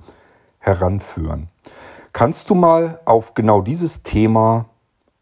[0.67, 1.47] heranführen.
[2.13, 4.65] Kannst du mal auf genau dieses Thema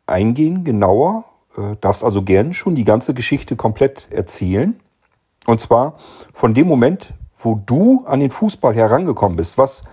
[0.07, 1.25] eingehen, genauer?
[1.57, 4.79] Äh, darfst also gern schon die ganze Geschichte komplett erzählen.
[5.45, 5.95] Und zwar
[6.33, 9.57] von dem Moment, wo du an den Fußball herangekommen bist.
[9.57, 9.83] Was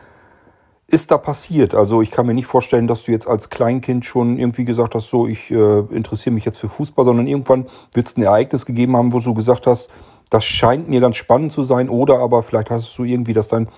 [0.87, 1.75] ist da passiert?
[1.75, 5.11] Also ich kann mir nicht vorstellen, dass du jetzt als Kleinkind schon irgendwie gesagt hast,
[5.11, 8.97] so ich äh, interessiere mich jetzt für Fußball, sondern irgendwann wird es ein Ereignis gegeben
[8.97, 9.91] haben, wo du gesagt hast,
[10.31, 11.89] das scheint mir ganz spannend zu sein.
[11.89, 13.69] Oder aber vielleicht hast du irgendwie, dass dein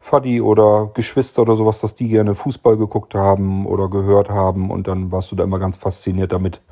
[0.00, 4.88] Faddy oder Geschwister oder sowas, dass die gerne Fußball geguckt haben oder gehört haben und
[4.88, 6.62] dann warst du da immer ganz fasziniert damit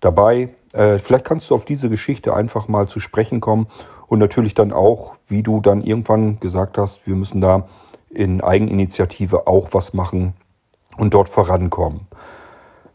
[0.00, 0.50] dabei.
[0.74, 3.66] Äh, vielleicht kannst du auf diese Geschichte einfach mal zu sprechen kommen
[4.06, 7.66] und natürlich dann auch, wie du dann irgendwann gesagt hast, wir müssen da
[8.10, 10.34] in Eigeninitiative auch was machen
[10.98, 12.06] und dort vorankommen.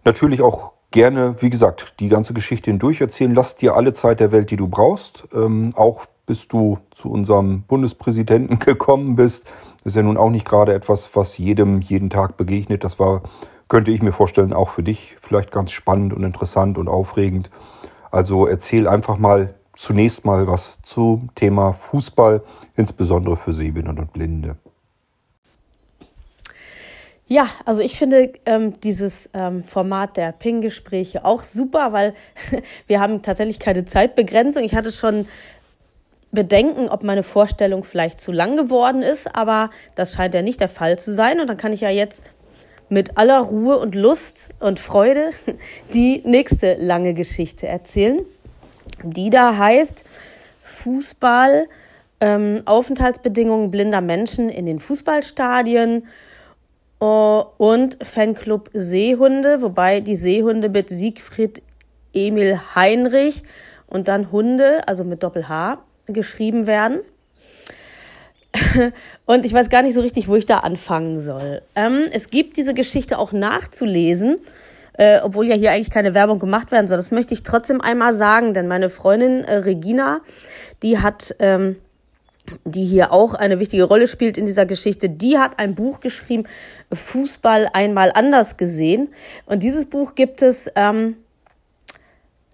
[0.05, 3.33] Natürlich auch gerne, wie gesagt, die ganze Geschichte hindurch erzählen.
[3.33, 5.27] Lass dir alle Zeit der Welt, die du brauchst.
[5.33, 9.45] Ähm, auch bis du zu unserem Bundespräsidenten gekommen bist.
[9.83, 12.83] Das ist ja nun auch nicht gerade etwas, was jedem jeden Tag begegnet.
[12.83, 13.23] Das war,
[13.67, 17.49] könnte ich mir vorstellen, auch für dich vielleicht ganz spannend und interessant und aufregend.
[18.11, 22.43] Also erzähl einfach mal zunächst mal was zum Thema Fußball,
[22.75, 24.55] insbesondere für Sehbehinderte und Blinde.
[27.25, 32.13] Ja, also ich finde ähm, dieses ähm, Format der Ping-Gespräche auch super, weil
[32.87, 34.63] wir haben tatsächlich keine Zeitbegrenzung.
[34.63, 35.27] Ich hatte schon
[36.33, 40.67] Bedenken, ob meine Vorstellung vielleicht zu lang geworden ist, aber das scheint ja nicht der
[40.67, 41.39] Fall zu sein.
[41.39, 42.23] Und dann kann ich ja jetzt
[42.89, 45.29] mit aller Ruhe und Lust und Freude
[45.93, 48.19] die nächste lange Geschichte erzählen,
[49.03, 50.05] die da heißt
[50.63, 51.67] Fußball,
[52.19, 56.07] ähm, Aufenthaltsbedingungen blinder Menschen in den Fußballstadien
[56.99, 61.61] äh, und Fanclub Seehunde, wobei die Seehunde mit Siegfried
[62.13, 63.43] Emil Heinrich
[63.87, 66.99] und dann Hunde, also mit Doppel-H, geschrieben werden.
[69.25, 71.61] Und ich weiß gar nicht so richtig, wo ich da anfangen soll.
[71.75, 74.35] Ähm, es gibt diese Geschichte auch nachzulesen,
[74.93, 76.97] äh, obwohl ja hier eigentlich keine Werbung gemacht werden soll.
[76.97, 80.21] Das möchte ich trotzdem einmal sagen, denn meine Freundin äh, Regina,
[80.83, 81.77] die hat, ähm,
[82.65, 86.43] die hier auch eine wichtige Rolle spielt in dieser Geschichte, die hat ein Buch geschrieben,
[86.91, 89.09] Fußball einmal anders gesehen.
[89.45, 91.17] Und dieses Buch gibt es ähm,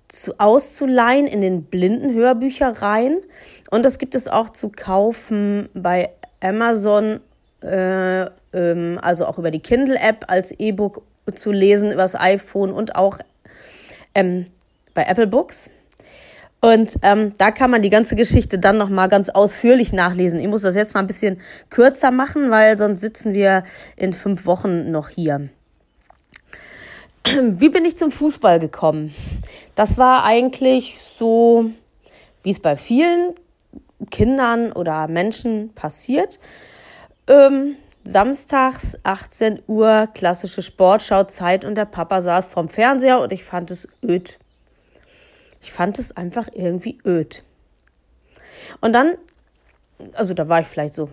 [0.09, 3.21] zu, auszuleihen in den blinden Hörbüchereien.
[3.69, 6.09] Und das gibt es auch zu kaufen bei
[6.41, 7.21] Amazon,
[7.61, 11.01] äh, ähm, also auch über die Kindle-App als E-Book
[11.35, 13.19] zu lesen, übers iPhone und auch
[14.15, 14.45] ähm,
[14.93, 15.69] bei Apple Books.
[16.61, 20.39] Und ähm, da kann man die ganze Geschichte dann nochmal ganz ausführlich nachlesen.
[20.39, 23.63] Ich muss das jetzt mal ein bisschen kürzer machen, weil sonst sitzen wir
[23.95, 25.49] in fünf Wochen noch hier.
[27.41, 29.13] Wie bin ich zum Fußball gekommen?
[29.75, 31.69] Das war eigentlich so,
[32.43, 33.33] wie es bei vielen
[34.11, 36.39] Kindern oder Menschen passiert.
[37.27, 43.71] Ähm, samstags 18 Uhr klassische Sportschauzeit und der Papa saß vorm Fernseher und ich fand
[43.71, 44.39] es öd.
[45.61, 47.43] Ich fand es einfach irgendwie öd.
[48.81, 49.15] Und dann,
[50.13, 51.09] also da war ich vielleicht so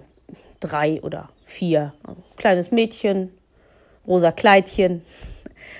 [0.61, 1.93] drei oder vier,
[2.37, 3.37] kleines Mädchen,
[4.07, 5.03] rosa Kleidchen,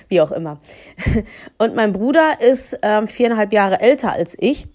[0.09, 0.59] wie auch immer.
[1.57, 4.67] Und mein Bruder ist ähm, viereinhalb Jahre älter als ich.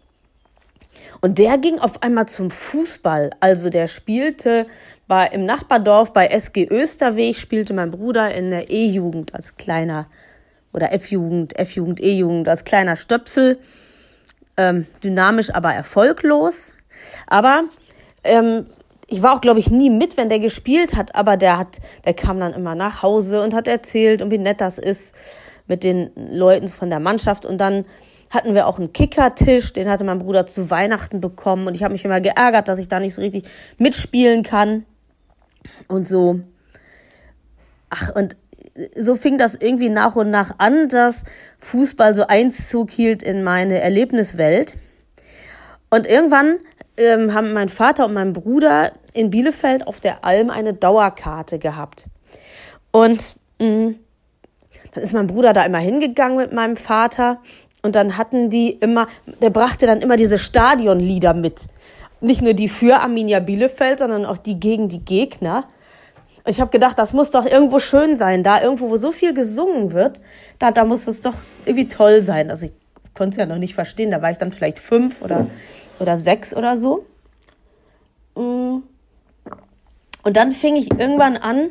[1.21, 3.31] Und der ging auf einmal zum Fußball.
[3.41, 4.67] Also der spielte
[5.07, 10.07] bei, im Nachbardorf bei SG Österweg, spielte mein Bruder in der E-Jugend als kleiner,
[10.73, 13.59] oder F-Jugend, F-Jugend, E-Jugend als kleiner Stöpsel.
[14.57, 16.73] Ähm, dynamisch, aber erfolglos.
[17.27, 17.65] Aber
[18.25, 18.67] ähm,
[19.13, 22.15] ich war auch, glaube ich, nie mit, wenn der gespielt hat, aber der hat, der
[22.15, 25.15] kam dann immer nach Hause und hat erzählt und wie nett das ist
[25.67, 27.45] mit den Leuten von der Mannschaft.
[27.45, 27.85] Und dann
[28.31, 31.93] hatten wir auch einen Kickertisch, den hatte mein Bruder zu Weihnachten bekommen und ich habe
[31.93, 33.45] mich immer geärgert, dass ich da nicht so richtig
[33.77, 34.87] mitspielen kann
[35.89, 36.41] und so.
[37.91, 38.37] Ach, und
[38.97, 41.25] so fing das irgendwie nach und nach an, dass
[41.61, 44.75] Fußball so Einzug hielt in meine Erlebniswelt.
[45.91, 46.57] Und irgendwann
[46.97, 52.07] ähm, haben mein Vater und mein Bruder in Bielefeld auf der Alm eine Dauerkarte gehabt.
[52.91, 53.99] Und mh, mm,
[54.93, 57.41] dann ist mein Bruder da immer hingegangen mit meinem Vater
[57.83, 59.09] und dann hatten die immer,
[59.41, 61.69] der brachte dann immer diese Stadionlieder mit.
[62.21, 65.65] Nicht nur die für Arminia Bielefeld, sondern auch die gegen die Gegner.
[66.45, 69.35] Und ich habe gedacht, das muss doch irgendwo schön sein, da irgendwo, wo so viel
[69.35, 70.21] gesungen wird,
[70.59, 72.51] da, da muss es doch irgendwie toll sein.
[72.51, 72.73] Also ich
[73.15, 75.47] konnte es ja noch nicht verstehen, da war ich dann vielleicht fünf oder,
[75.99, 77.07] oder sechs oder so.
[78.35, 78.83] Mm.
[80.25, 81.71] Und dann fing ich irgendwann an,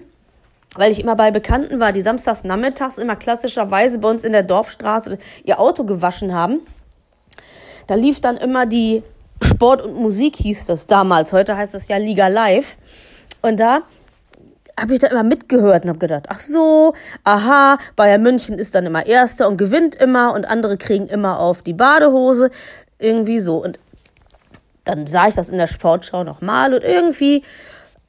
[0.75, 4.43] weil ich immer bei Bekannten war, die samstags nachmittags immer klassischerweise bei uns in der
[4.43, 6.59] Dorfstraße ihr Auto gewaschen haben.
[7.87, 9.03] Da lief dann immer die
[9.41, 11.33] Sport und Musik hieß das damals.
[11.33, 12.77] Heute heißt es ja Liga Live.
[13.41, 13.81] Und da
[14.79, 18.85] habe ich da immer mitgehört und habe gedacht, ach so, aha, Bayern München ist dann
[18.85, 22.51] immer Erster und gewinnt immer und andere kriegen immer auf die Badehose.
[22.99, 23.63] Irgendwie so.
[23.63, 23.79] Und
[24.83, 27.43] dann sah ich das in der Sportschau nochmal und irgendwie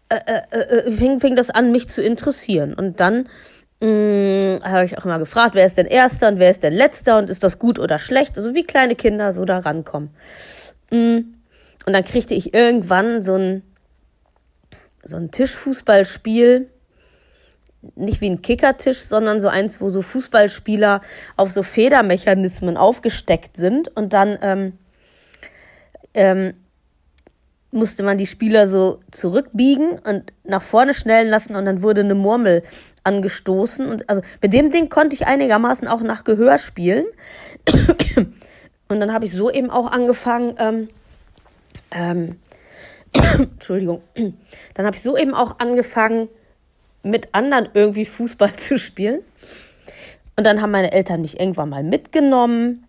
[0.08, 2.74] äh, äh, äh, fing, fing das an, mich zu interessieren.
[2.74, 3.28] Und dann
[3.80, 7.18] mm, habe ich auch immer gefragt, wer ist denn Erster und wer ist denn Letzter
[7.18, 8.36] und ist das gut oder schlecht?
[8.36, 10.10] Also wie kleine Kinder so da rankommen.
[10.90, 11.18] Mm,
[11.86, 13.62] und dann kriegte ich irgendwann so ein,
[15.02, 16.68] so ein Tischfußballspiel,
[17.96, 21.00] nicht wie ein Kickertisch, sondern so eins, wo so Fußballspieler
[21.36, 24.78] auf so Federmechanismen aufgesteckt sind und dann ähm,
[26.14, 26.54] ähm,
[27.72, 32.14] musste man die Spieler so zurückbiegen und nach vorne schnellen lassen und dann wurde eine
[32.14, 32.62] Murmel
[33.02, 33.88] angestoßen.
[33.88, 37.06] Und also mit dem Ding konnte ich einigermaßen auch nach Gehör spielen.
[38.88, 40.88] Und dann habe ich so eben auch angefangen, ähm,
[41.90, 42.36] ähm,
[43.38, 44.02] Entschuldigung,
[44.74, 46.28] dann habe ich so eben auch angefangen,
[47.02, 49.20] mit anderen irgendwie Fußball zu spielen.
[50.36, 52.86] Und dann haben meine Eltern mich irgendwann mal mitgenommen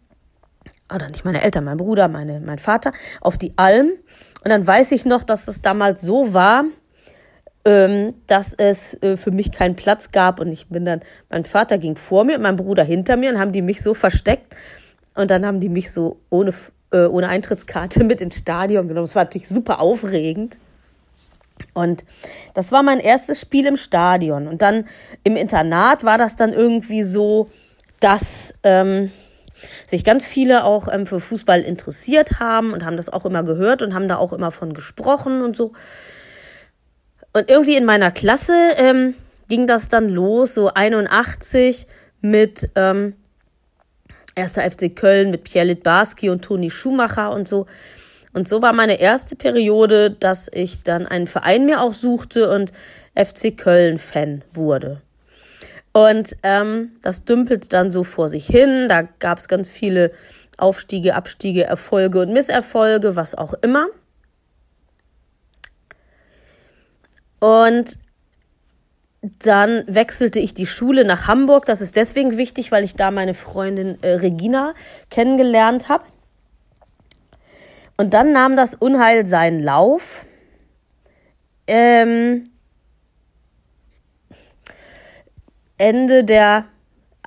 [0.93, 3.91] oder nicht meine Eltern, mein Bruder, meine, mein Vater, auf die Alm.
[4.43, 6.65] Und dann weiß ich noch, dass es damals so war,
[7.65, 10.39] ähm, dass es äh, für mich keinen Platz gab.
[10.39, 13.39] Und ich bin dann, mein Vater ging vor mir und mein Bruder hinter mir und
[13.39, 14.55] haben die mich so versteckt.
[15.15, 16.53] Und dann haben die mich so ohne,
[16.91, 19.05] äh, ohne Eintrittskarte mit ins Stadion genommen.
[19.05, 20.57] Es war natürlich super aufregend.
[21.73, 22.03] Und
[22.53, 24.47] das war mein erstes Spiel im Stadion.
[24.47, 24.85] Und dann
[25.23, 27.49] im Internat war das dann irgendwie so,
[27.99, 29.11] dass ähm,
[29.87, 33.81] sich ganz viele auch ähm, für Fußball interessiert haben und haben das auch immer gehört
[33.81, 35.73] und haben da auch immer von gesprochen und so.
[37.33, 39.15] Und irgendwie in meiner Klasse ähm,
[39.49, 41.87] ging das dann los, so 81
[42.21, 43.15] mit ähm,
[44.35, 44.53] 1.
[44.53, 47.67] FC Köln, mit Pierre Litbarski und Toni Schumacher und so.
[48.33, 52.71] Und so war meine erste Periode, dass ich dann einen Verein mir auch suchte und
[53.15, 55.01] FC Köln-Fan wurde.
[55.93, 58.87] Und ähm, das dümpelt dann so vor sich hin.
[58.89, 60.11] Da gab es ganz viele
[60.57, 63.87] Aufstiege, Abstiege, Erfolge und Misserfolge, was auch immer.
[67.39, 67.99] Und
[69.39, 71.65] dann wechselte ich die Schule nach Hamburg.
[71.65, 74.73] Das ist deswegen wichtig, weil ich da meine Freundin äh, Regina
[75.09, 76.03] kennengelernt habe.
[77.97, 80.25] Und dann nahm das Unheil seinen Lauf.
[81.67, 82.49] Ähm,
[85.83, 86.63] Ende der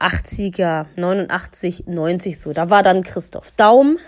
[0.00, 2.54] 80er, 89, 90 so.
[2.54, 3.98] Da war dann Christoph Daum,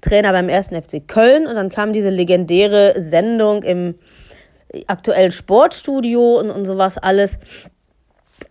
[0.00, 0.68] Trainer beim 1.
[0.68, 3.96] FC Köln und dann kam diese legendäre Sendung im
[4.86, 7.38] aktuellen Sportstudio und, und sowas alles.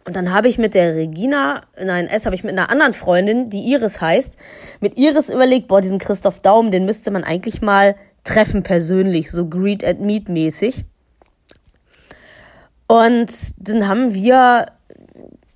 [0.06, 3.50] Und dann habe ich mit der Regina, nein, S habe ich mit einer anderen Freundin,
[3.50, 4.38] die Iris heißt,
[4.80, 9.50] mit Iris überlegt, boah, diesen Christoph Daum, den müsste man eigentlich mal treffen persönlich, so
[9.50, 10.86] Greet and Meet mäßig.
[12.88, 14.68] Und dann haben wir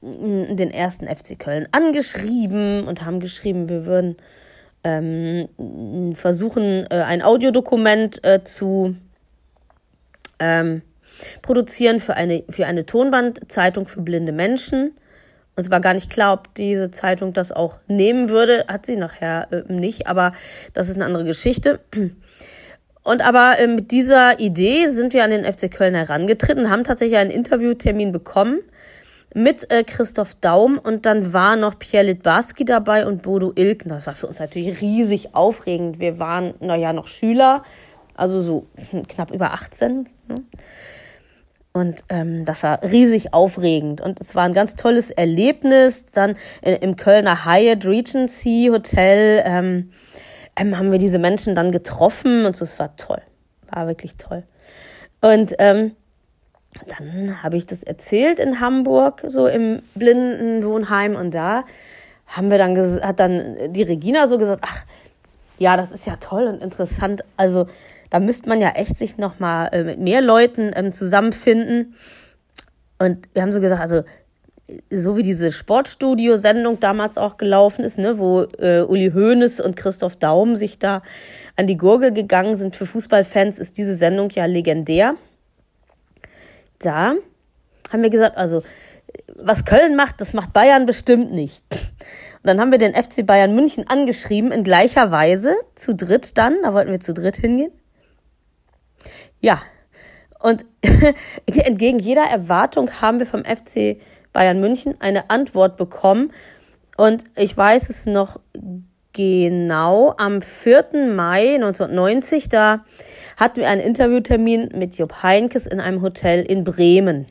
[0.06, 4.18] den ersten FC Köln angeschrieben und haben geschrieben, wir würden
[4.84, 5.48] ähm,
[6.14, 8.96] versuchen, äh, ein Audiodokument äh, zu
[10.40, 10.84] ähm,
[11.42, 14.96] produzieren für eine, für eine Tonbandzeitung für blinde Menschen.
[15.56, 18.66] Uns war gar nicht klar, ob diese Zeitung das auch nehmen würde.
[18.68, 20.34] Hat sie nachher äh, nicht, aber
[20.74, 21.80] das ist eine andere Geschichte.
[23.04, 27.18] Und aber äh, mit dieser Idee sind wir an den FC Köln herangetreten, haben tatsächlich
[27.18, 28.60] einen Interviewtermin bekommen
[29.34, 33.96] mit äh, Christoph Daum und dann war noch Pierre Litbarski dabei und Bodo Ilkner.
[33.96, 36.00] Das war für uns natürlich riesig aufregend.
[36.00, 37.64] Wir waren, naja, noch Schüler,
[38.14, 38.68] also so
[39.08, 40.08] knapp über 18.
[40.28, 40.44] Ne?
[41.74, 44.00] Und ähm, das war riesig aufregend.
[44.00, 46.06] Und es war ein ganz tolles Erlebnis.
[46.06, 49.92] Dann im Kölner Hyatt Regency Hotel ähm,
[50.56, 53.22] ähm, haben wir diese Menschen dann getroffen und so, es war toll.
[53.70, 54.44] War wirklich toll.
[55.20, 55.96] Und ähm,
[56.88, 61.16] dann habe ich das erzählt in Hamburg, so im Blindenwohnheim.
[61.16, 61.64] Und da
[62.28, 64.84] haben wir dann, hat dann die Regina so gesagt, ach,
[65.58, 67.24] ja, das ist ja toll und interessant.
[67.38, 67.68] Also
[68.10, 71.96] da müsste man ja echt sich noch mal äh, mit mehr Leuten ähm, zusammenfinden.
[73.00, 74.04] Und wir haben so gesagt, also
[74.90, 80.16] so wie diese Sportstudio-Sendung damals auch gelaufen ist, ne, wo äh, Uli Hoeneß und Christoph
[80.16, 81.04] Daum sich da
[81.56, 85.16] an die Gurgel gegangen sind für Fußballfans, ist diese Sendung ja legendär.
[86.86, 87.16] Da
[87.92, 88.64] haben wir gesagt, also
[89.36, 91.64] was Köln macht, das macht Bayern bestimmt nicht.
[91.72, 96.56] Und dann haben wir den FC Bayern München angeschrieben in gleicher Weise, zu dritt dann,
[96.64, 97.72] da wollten wir zu dritt hingehen.
[99.40, 99.62] Ja,
[100.40, 100.66] und
[101.46, 103.98] entgegen jeder Erwartung haben wir vom FC
[104.32, 106.32] Bayern München eine Antwort bekommen.
[106.98, 108.40] Und ich weiß es noch
[109.14, 111.14] genau, am 4.
[111.16, 112.86] Mai 1990, da
[113.38, 117.28] hatten wir einen Interviewtermin mit Jupp Heinkes in einem Hotel in Bremen.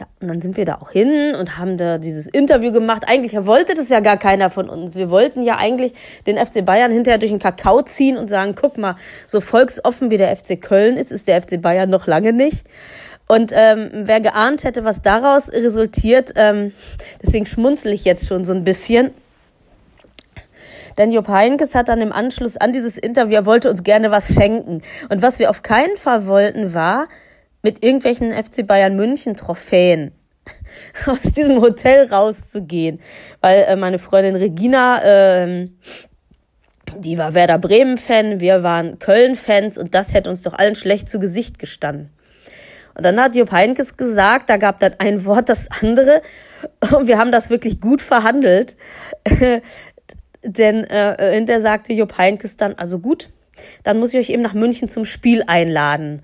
[0.00, 3.04] Ja, und dann sind wir da auch hin und haben da dieses Interview gemacht.
[3.06, 4.96] Eigentlich wollte das ja gar keiner von uns.
[4.96, 5.92] Wir wollten ja eigentlich
[6.26, 8.96] den FC Bayern hinterher durch den Kakao ziehen und sagen, guck mal,
[9.28, 12.64] so volksoffen wie der FC Köln ist, ist der FC Bayern noch lange nicht.
[13.28, 16.72] Und ähm, wer geahnt hätte, was daraus resultiert, ähm,
[17.22, 19.12] deswegen schmunzel ich jetzt schon so ein bisschen.
[20.98, 24.34] Denn Jupp Heinkes hat dann im Anschluss an dieses Interview, er wollte uns gerne was
[24.34, 24.82] schenken.
[25.08, 27.08] Und was wir auf keinen Fall wollten, war,
[27.62, 30.12] mit irgendwelchen FC Bayern München Trophäen
[31.06, 33.00] aus diesem Hotel rauszugehen,
[33.40, 35.68] weil äh, meine Freundin Regina, äh,
[36.98, 40.74] die war Werder Bremen Fan, wir waren Köln Fans und das hätte uns doch allen
[40.74, 42.10] schlecht zu Gesicht gestanden.
[42.94, 46.22] Und dann hat Jupp Heinkes gesagt, da gab dann ein Wort das andere
[46.92, 48.76] und wir haben das wirklich gut verhandelt,
[50.44, 53.30] denn äh, hinterher sagte Jupp Heinkes dann, also gut,
[53.82, 56.22] dann muss ich euch eben nach München zum Spiel einladen.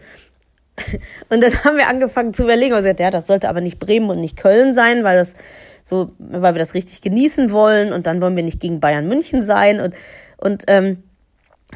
[1.28, 4.08] Und dann haben wir angefangen zu überlegen, und gesagt, ja, das sollte aber nicht Bremen
[4.08, 5.34] und nicht Köln sein, weil das
[5.82, 9.42] so, weil wir das richtig genießen wollen und dann wollen wir nicht gegen Bayern München
[9.42, 9.94] sein und
[10.36, 11.02] und ähm,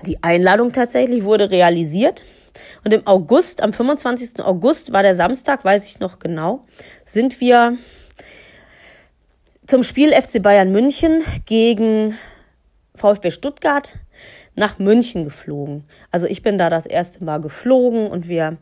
[0.07, 2.25] die Einladung tatsächlich wurde realisiert.
[2.85, 4.45] Und im August, am 25.
[4.45, 6.63] August war der Samstag, weiß ich noch genau,
[7.05, 7.77] sind wir
[9.67, 12.17] zum Spiel FC Bayern München gegen
[12.97, 13.95] VfB Stuttgart
[14.55, 15.85] nach München geflogen.
[16.11, 18.59] Also ich bin da das erste Mal geflogen und wir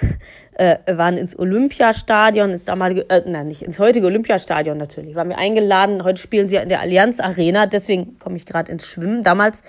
[0.54, 5.14] äh, waren ins Olympiastadion, ins damalige, äh, nein, nicht ins heutige Olympiastadion natürlich.
[5.14, 6.04] Waren wir eingeladen.
[6.04, 9.22] Heute spielen sie ja in der Allianz Arena, deswegen komme ich gerade ins Schwimmen.
[9.22, 9.62] Damals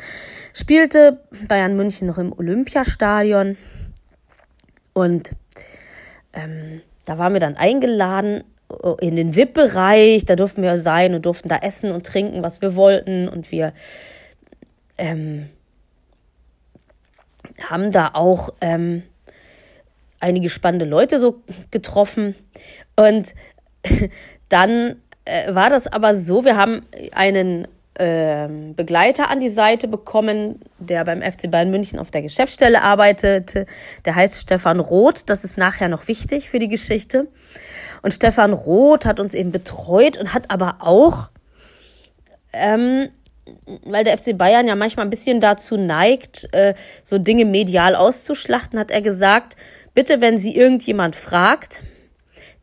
[0.54, 3.58] spielte Bayern München noch im Olympiastadion
[4.94, 5.32] und
[6.34, 8.44] ähm, da waren wir dann eingeladen
[9.00, 10.26] in den VIP-Bereich.
[10.26, 13.74] Da durften wir sein und durften da essen und trinken, was wir wollten und wir
[14.98, 15.50] ähm,
[17.60, 19.04] haben da auch ähm,
[20.20, 22.36] einige spannende Leute so getroffen.
[22.96, 23.34] Und
[24.50, 26.82] dann äh, war das aber so, wir haben
[27.12, 32.82] einen äh, Begleiter an die Seite bekommen, der beim FC Bayern München auf der Geschäftsstelle
[32.82, 33.66] arbeitete.
[34.06, 35.30] Der heißt Stefan Roth.
[35.30, 37.28] Das ist nachher noch wichtig für die Geschichte.
[38.04, 41.30] Und Stefan Roth hat uns eben betreut und hat aber auch
[42.54, 43.10] ähm,
[43.84, 48.80] weil der FC Bayern ja manchmal ein bisschen dazu neigt, äh, so Dinge medial auszuschlachten,
[48.80, 49.58] hat er gesagt,
[49.94, 51.82] bitte, wenn Sie irgendjemand fragt,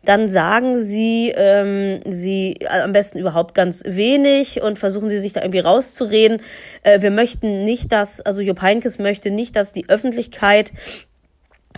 [0.02, 5.42] dann sagen Sie, ähm, Sie am besten überhaupt ganz wenig und versuchen Sie sich da
[5.42, 6.40] irgendwie rauszureden.
[6.82, 10.72] Äh, wir möchten nicht, dass, also Jupp Heynckes möchte nicht, dass die Öffentlichkeit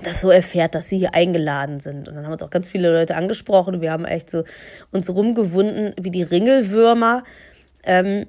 [0.02, 2.08] das so erfährt, dass sie hier eingeladen sind.
[2.08, 3.80] Und dann haben uns auch ganz viele Leute angesprochen.
[3.80, 4.44] Wir haben echt so
[4.90, 7.24] uns rumgewunden wie die Ringelwürmer.
[7.84, 8.26] Ähm,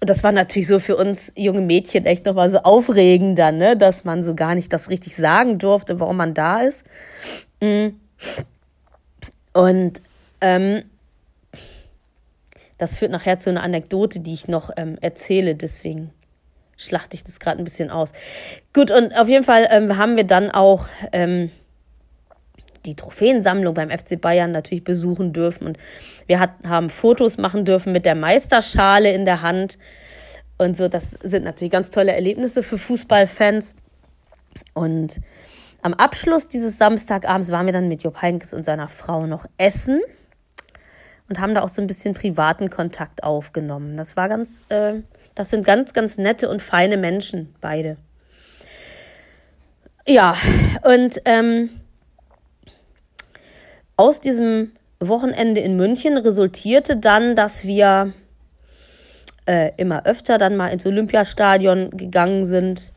[0.00, 3.76] und das war natürlich so für uns junge Mädchen echt nochmal so aufregender, ne?
[3.76, 6.84] dass man so gar nicht das richtig sagen durfte, warum man da ist.
[7.60, 7.90] Mm.
[9.52, 10.02] Und
[10.40, 10.82] ähm,
[12.78, 16.10] das führt nachher zu einer Anekdote, die ich noch ähm, erzähle, deswegen
[16.82, 18.12] schlachte ich das gerade ein bisschen aus.
[18.72, 21.50] Gut, und auf jeden Fall ähm, haben wir dann auch ähm,
[22.84, 25.66] die Trophäensammlung beim FC Bayern natürlich besuchen dürfen.
[25.66, 25.78] Und
[26.26, 29.78] wir hat, haben Fotos machen dürfen mit der Meisterschale in der Hand.
[30.58, 33.76] Und so, das sind natürlich ganz tolle Erlebnisse für Fußballfans.
[34.74, 35.20] Und
[35.82, 40.00] am Abschluss dieses Samstagabends waren wir dann mit Jupp Heynckes und seiner Frau noch essen
[41.28, 43.96] und haben da auch so ein bisschen privaten Kontakt aufgenommen.
[43.96, 45.00] Das war ganz, äh,
[45.34, 47.96] das sind ganz, ganz nette und feine Menschen, beide.
[50.06, 50.36] Ja,
[50.82, 51.70] und ähm,
[53.96, 58.12] aus diesem Wochenende in München resultierte dann, dass wir
[59.46, 62.92] äh, immer öfter dann mal ins Olympiastadion gegangen sind.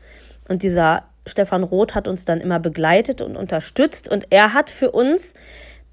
[0.48, 4.08] Und dieser Stefan Roth hat uns dann immer begleitet und unterstützt.
[4.08, 5.34] Und er hat für uns,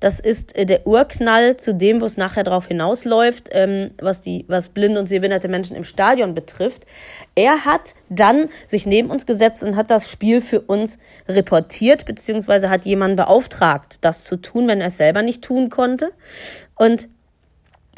[0.04, 4.44] das ist äh, der Urknall zu dem, wo es nachher drauf hinausläuft, ähm, was die,
[4.50, 6.86] was blinde und sehbehinderte Menschen im Stadion betrifft.
[7.36, 10.98] Er hat dann sich neben uns gesetzt und hat das Spiel für uns
[11.30, 16.12] reportiert, beziehungsweise hat jemanden beauftragt, das zu tun, wenn er es selber nicht tun konnte.
[16.76, 17.08] Und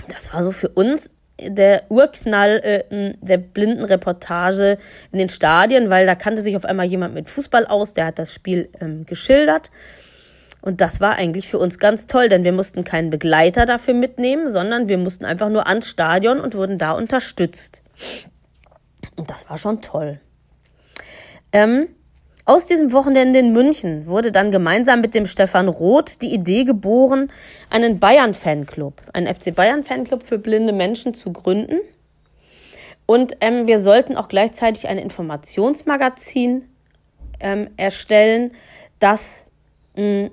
[0.08, 1.10] das war so für uns
[1.42, 4.78] der Urknall äh, der Blindenreportage
[5.12, 8.20] in den Stadien, weil da kannte sich auf einmal jemand mit Fußball aus, der hat
[8.20, 9.72] das Spiel ähm, geschildert.
[10.66, 14.50] Und das war eigentlich für uns ganz toll, denn wir mussten keinen Begleiter dafür mitnehmen,
[14.50, 17.84] sondern wir mussten einfach nur ans Stadion und wurden da unterstützt.
[19.16, 20.20] Und das war schon toll.
[21.52, 21.90] Ähm,
[22.46, 27.32] aus diesem Wochenende in München wurde dann gemeinsam mit dem Stefan Roth die Idee geboren,
[27.70, 31.80] einen Bayern-Fanclub, einen FC Bayern-Fanclub für blinde Menschen zu gründen.
[33.06, 36.68] Und ähm, wir sollten auch gleichzeitig ein Informationsmagazin
[37.40, 38.54] ähm, erstellen,
[38.98, 39.44] das
[39.96, 40.32] mh,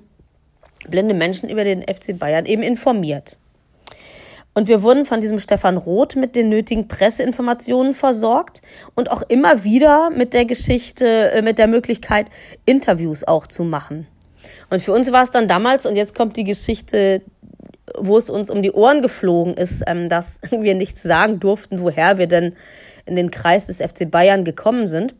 [0.89, 3.37] blinde Menschen über den FC Bayern eben informiert.
[4.55, 8.61] Und wir wurden von diesem Stefan Roth mit den nötigen Presseinformationen versorgt
[8.93, 12.29] und auch immer wieder mit der Geschichte, äh, mit der Möglichkeit,
[12.65, 14.07] Interviews auch zu machen.
[14.69, 17.21] Und für uns war es dann damals, und jetzt kommt die Geschichte,
[17.97, 22.19] wo es uns um die Ohren geflogen ist, ähm, dass wir nichts sagen durften, woher
[22.19, 22.55] wir denn
[23.05, 25.15] in den Kreis des FC Bayern gekommen sind.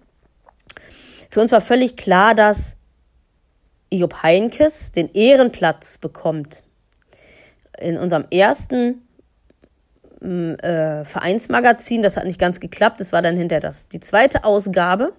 [1.30, 2.76] Für uns war völlig klar, dass
[3.98, 6.64] Job Heinkes den Ehrenplatz bekommt.
[7.80, 9.02] In unserem ersten
[10.24, 12.02] äh, Vereinsmagazin.
[12.02, 13.00] Das hat nicht ganz geklappt.
[13.00, 15.14] Das war dann hinter das die zweite Ausgabe.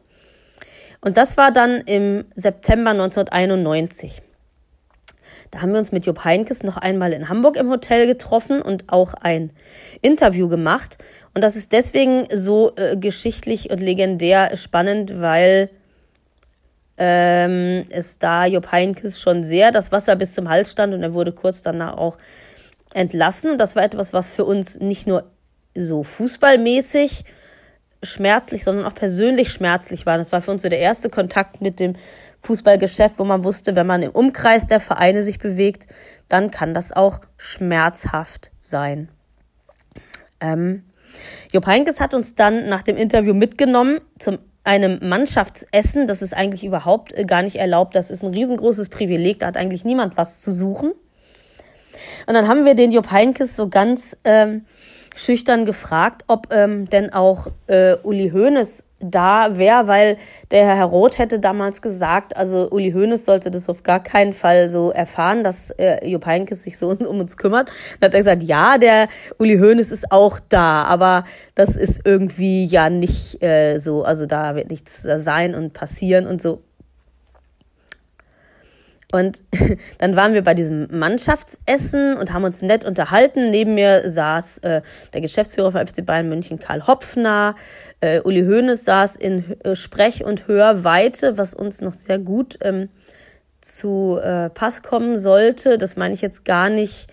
[1.00, 4.22] Und das war dann im September 1991.
[5.50, 8.84] Da haben wir uns mit Jupp Heinkes noch einmal in Hamburg im Hotel getroffen und
[8.88, 9.52] auch ein
[10.00, 10.98] Interview gemacht.
[11.34, 15.70] Und das ist deswegen so äh, geschichtlich und legendär spannend, weil
[16.96, 21.12] ähm, es da Jupp Heinkes schon sehr das Wasser bis zum Hals stand und er
[21.12, 22.18] wurde kurz danach auch
[22.92, 23.58] entlassen.
[23.58, 25.30] Das war etwas, was für uns nicht nur
[25.74, 27.24] so fußballmäßig
[28.02, 30.18] schmerzlich, sondern auch persönlich schmerzlich war.
[30.18, 31.94] Das war für uns so der erste Kontakt mit dem
[32.42, 35.86] Fußballgeschäft, wo man wusste, wenn man im Umkreis der Vereine sich bewegt,
[36.28, 39.08] dann kann das auch schmerzhaft sein.
[40.40, 40.84] Ähm,
[41.52, 46.06] Jupp Heinkes hat uns dann nach dem Interview mitgenommen zum einem Mannschaftsessen.
[46.06, 47.94] Das ist eigentlich überhaupt äh, gar nicht erlaubt.
[47.94, 49.40] Das ist ein riesengroßes Privileg.
[49.40, 50.92] Da hat eigentlich niemand was zu suchen.
[52.26, 54.64] Und dann haben wir den Jupp Heinkes so ganz ähm,
[55.14, 60.16] schüchtern gefragt, ob ähm, denn auch äh, Uli Hoeneß da wäre, weil
[60.50, 64.70] der Herr Roth hätte damals gesagt, also Uli Hoeneß sollte das auf gar keinen Fall
[64.70, 67.70] so erfahren, dass äh, Jupp Heynckes sich so um uns kümmert.
[68.00, 71.24] Dann hat er gesagt, ja, der Uli Hoeneß ist auch da, aber
[71.54, 76.40] das ist irgendwie ja nicht äh, so, also da wird nichts sein und passieren und
[76.40, 76.62] so.
[79.14, 79.44] Und
[79.98, 83.50] dann waren wir bei diesem Mannschaftsessen und haben uns nett unterhalten.
[83.50, 87.54] Neben mir saß äh, der Geschäftsführer von FC Bayern München, Karl Hopfner.
[88.00, 92.88] Äh, Uli Hoeneß saß in äh, Sprech- und Hörweite, was uns noch sehr gut ähm,
[93.60, 95.78] zu äh, Pass kommen sollte.
[95.78, 97.06] Das meine ich jetzt gar nicht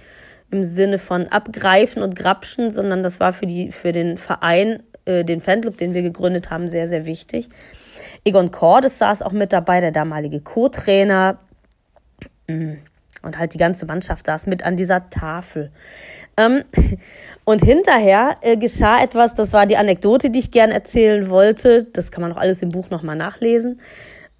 [0.49, 5.23] im Sinne von abgreifen und grapschen, sondern das war für, die, für den Verein, äh,
[5.23, 7.49] den Fanclub, den wir gegründet haben, sehr, sehr wichtig.
[8.25, 11.37] Egon Cordes saß auch mit dabei, der damalige Co-Trainer.
[13.23, 15.71] Und halt die ganze Mannschaft saß mit an dieser Tafel.
[16.37, 16.63] Ähm,
[17.45, 21.83] und hinterher äh, geschah etwas, das war die Anekdote, die ich gern erzählen wollte.
[21.83, 23.79] Das kann man auch alles im Buch nochmal nachlesen.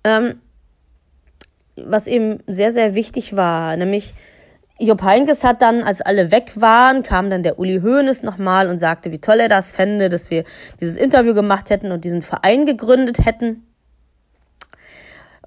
[0.04, 0.42] Ähm,
[1.76, 4.14] was eben sehr, sehr wichtig war, nämlich
[4.80, 8.80] Job Heinkes hat dann, als alle weg waren, kam dann der Uli Hoeneß nochmal und
[8.80, 10.44] sagte, wie toll er das fände, dass wir
[10.80, 13.64] dieses Interview gemacht hätten und diesen Verein gegründet hätten.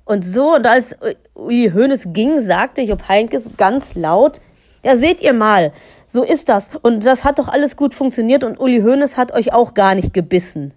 [0.05, 0.97] Und so, und als
[1.35, 4.41] Uli Hoeneß ging, sagte Jupp Heinkes ganz laut,
[4.83, 5.73] ja, seht ihr mal,
[6.07, 6.71] so ist das.
[6.83, 10.13] Und das hat doch alles gut funktioniert und Uli Hoeneß hat euch auch gar nicht
[10.13, 10.75] gebissen.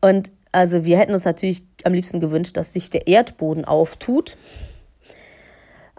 [0.00, 4.36] Und also wir hätten uns natürlich am liebsten gewünscht, dass sich der Erdboden auftut.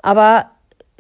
[0.02, 0.52] Aber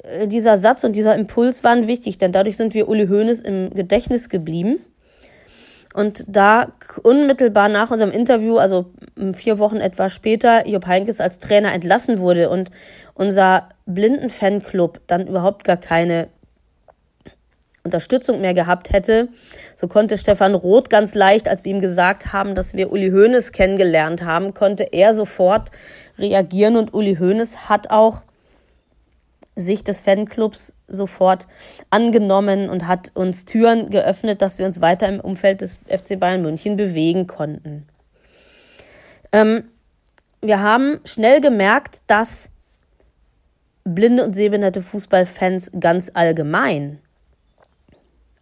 [0.03, 3.69] äh, dieser Satz und dieser Impuls waren wichtig, denn dadurch sind wir Uli Hoeneß im
[3.69, 4.79] Gedächtnis geblieben.
[5.93, 6.71] Und da
[7.01, 8.91] unmittelbar nach unserem Interview, also
[9.33, 12.69] vier Wochen etwa später, Jupp Heinkes als Trainer entlassen wurde und
[13.15, 16.29] unser Blinden-Fanclub dann überhaupt gar keine
[17.83, 19.29] Unterstützung mehr gehabt hätte.
[19.75, 23.51] So konnte Stefan Roth ganz leicht, als wir ihm gesagt haben, dass wir Uli Hoeneß
[23.51, 25.71] kennengelernt haben, konnte er sofort
[26.17, 28.21] reagieren und Uli Hoeneß hat auch
[29.55, 31.47] sich des Fanclubs sofort
[31.89, 36.41] angenommen und hat uns Türen geöffnet, dass wir uns weiter im Umfeld des FC Bayern
[36.41, 37.87] München bewegen konnten.
[39.31, 39.65] Ähm,
[40.41, 42.49] wir haben schnell gemerkt, dass
[43.83, 46.99] blinde und sehbehinderte Fußballfans ganz allgemein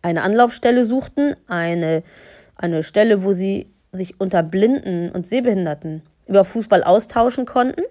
[0.01, 2.03] eine Anlaufstelle suchten, eine,
[2.55, 7.81] eine Stelle, wo sie sich unter Blinden und Sehbehinderten über Fußball austauschen konnten.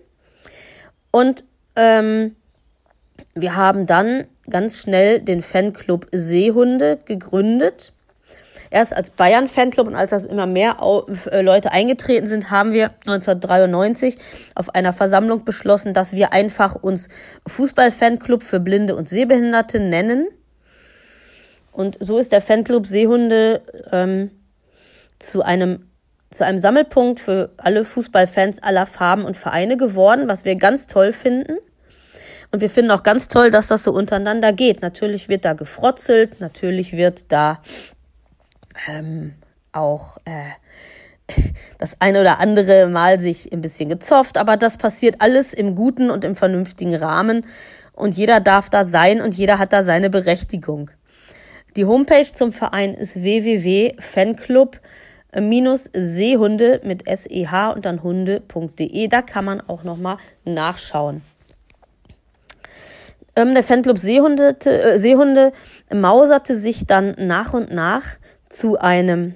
[1.11, 1.45] Und
[1.75, 2.37] ähm,
[3.35, 7.93] wir haben dann ganz schnell den Fanclub Seehunde gegründet.
[8.71, 10.79] Erst als Bayern-Fanclub und als das immer mehr
[11.31, 14.19] äh, Leute eingetreten sind, haben wir 1993
[14.55, 17.09] auf einer Versammlung beschlossen, dass wir einfach uns
[17.47, 20.27] Fußball-Fanclub für Blinde und Sehbehinderte nennen.
[21.71, 23.63] Und so ist der Fanclub Seehunde
[23.93, 24.31] ähm,
[25.19, 25.87] zu einem
[26.31, 31.13] zu einem Sammelpunkt für alle Fußballfans aller Farben und Vereine geworden, was wir ganz toll
[31.13, 31.57] finden.
[32.51, 34.83] Und wir finden auch ganz toll, dass das so untereinander geht.
[34.83, 37.61] Natürlich wird da gefrotzelt, natürlich wird da
[38.89, 39.35] ähm,
[39.73, 40.51] auch äh,
[41.79, 46.11] das eine oder andere Mal sich ein bisschen gezofft, aber das passiert alles im guten
[46.11, 47.47] und im vernünftigen Rahmen
[47.93, 50.91] und jeder darf da sein und jeder hat da seine Berechtigung.
[51.77, 54.81] Die Homepage zum Verein ist www.fanclub
[55.93, 59.09] Seehunde mit SEH und dann hunde.de.
[59.09, 60.17] Da kann man auch nochmal
[60.47, 61.21] nachschauen.
[63.37, 65.53] Ähm, der Fanclub Seehunde, äh, Seehunde
[65.93, 68.03] mauserte sich dann nach und nach
[68.49, 69.35] zu einem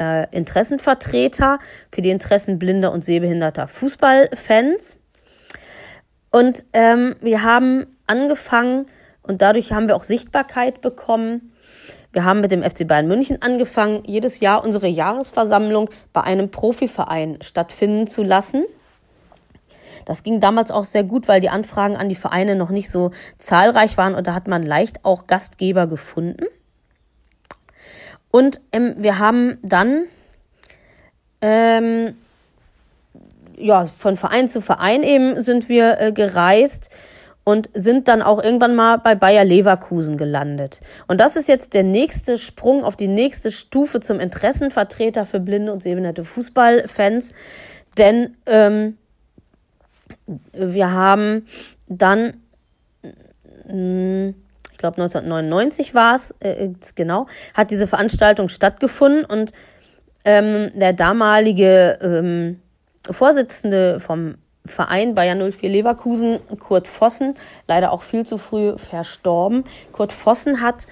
[0.00, 1.58] äh, Interessenvertreter
[1.92, 4.96] für die Interessen blinder und sehbehinderter Fußballfans.
[6.30, 8.86] Und ähm, wir haben angefangen
[9.22, 11.52] und dadurch haben wir auch Sichtbarkeit bekommen.
[12.12, 17.38] Wir haben mit dem FC Bayern München angefangen, jedes Jahr unsere Jahresversammlung bei einem Profiverein
[17.42, 18.64] stattfinden zu lassen.
[20.04, 23.10] Das ging damals auch sehr gut, weil die Anfragen an die Vereine noch nicht so
[23.38, 26.46] zahlreich waren und da hat man leicht auch Gastgeber gefunden.
[28.30, 30.04] Und ähm, wir haben dann
[31.40, 32.14] ähm,
[33.56, 36.90] ja, von Verein zu Verein eben sind wir äh, gereist
[37.44, 40.80] und sind dann auch irgendwann mal bei Bayer Leverkusen gelandet.
[41.06, 45.72] Und das ist jetzt der nächste Sprung auf die nächste Stufe zum Interessenvertreter für blinde
[45.72, 47.32] und sehbehinderte Fußballfans.
[47.98, 48.96] Denn ähm,
[50.52, 51.46] wir haben
[51.86, 52.34] dann,
[53.66, 54.34] hm,
[54.72, 59.52] ich glaube 1999 war es, äh, genau, hat diese Veranstaltung stattgefunden und
[60.24, 62.60] ähm, der damalige ähm,
[63.10, 67.34] Vorsitzende vom Verein Bayern 04 Leverkusen, Kurt Vossen,
[67.68, 69.64] leider auch viel zu früh verstorben.
[69.92, 70.86] Kurt Vossen hat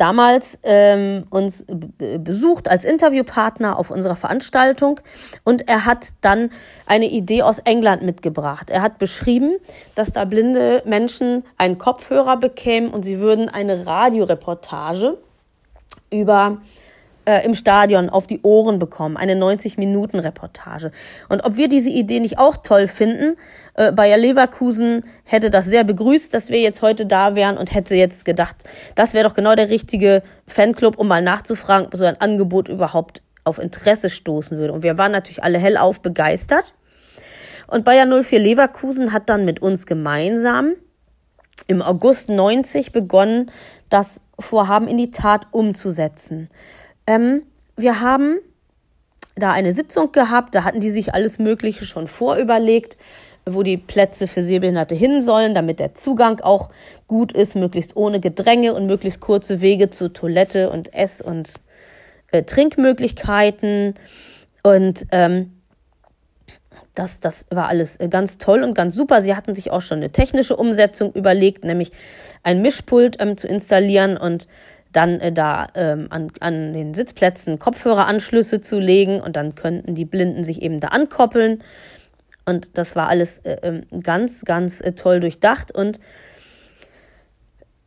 [0.00, 1.64] damals ähm, uns
[1.98, 5.00] besucht als Interviewpartner auf unserer Veranstaltung
[5.44, 6.50] und er hat dann
[6.86, 8.70] eine Idee aus England mitgebracht.
[8.70, 9.56] Er hat beschrieben,
[9.94, 15.18] dass da blinde Menschen einen Kopfhörer bekämen und sie würden eine Radioreportage
[16.10, 16.58] über
[17.24, 20.90] äh, im Stadion auf die Ohren bekommen, eine 90-Minuten-Reportage.
[21.28, 23.36] Und ob wir diese Idee nicht auch toll finden,
[23.74, 27.96] äh, Bayer Leverkusen hätte das sehr begrüßt, dass wir jetzt heute da wären und hätte
[27.96, 28.56] jetzt gedacht,
[28.94, 33.22] das wäre doch genau der richtige Fanclub, um mal nachzufragen, ob so ein Angebot überhaupt
[33.44, 34.72] auf Interesse stoßen würde.
[34.72, 36.74] Und wir waren natürlich alle hellauf begeistert.
[37.66, 40.72] Und Bayer 04 Leverkusen hat dann mit uns gemeinsam
[41.66, 43.50] im August 90 begonnen,
[43.88, 46.48] das Vorhaben in die Tat umzusetzen.
[47.06, 47.42] Ähm,
[47.76, 48.38] wir haben
[49.36, 52.96] da eine Sitzung gehabt, da hatten die sich alles Mögliche schon vorüberlegt,
[53.46, 56.70] wo die Plätze für Sehbehinderte hin sollen, damit der Zugang auch
[57.08, 61.54] gut ist, möglichst ohne Gedränge und möglichst kurze Wege zur Toilette und Ess- und
[62.32, 63.94] äh, Trinkmöglichkeiten.
[64.62, 65.60] Und ähm,
[66.94, 69.20] das, das war alles äh, ganz toll und ganz super.
[69.20, 71.92] Sie hatten sich auch schon eine technische Umsetzung überlegt, nämlich
[72.42, 74.48] ein Mischpult ähm, zu installieren und
[74.92, 80.04] dann äh, da ähm, an, an den Sitzplätzen Kopfhöreranschlüsse zu legen und dann könnten die
[80.04, 81.62] Blinden sich eben da ankoppeln.
[82.46, 86.00] Und das war alles äh, ähm, ganz, ganz äh, toll durchdacht und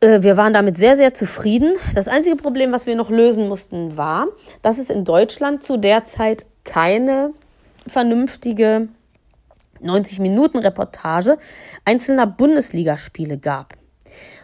[0.00, 1.74] äh, wir waren damit sehr, sehr zufrieden.
[1.94, 4.28] Das einzige Problem, was wir noch lösen mussten, war,
[4.62, 7.32] dass es in Deutschland zu der Zeit keine
[7.86, 8.88] vernünftige
[9.82, 11.38] 90-Minuten-Reportage
[11.84, 13.74] einzelner Bundesligaspiele gab.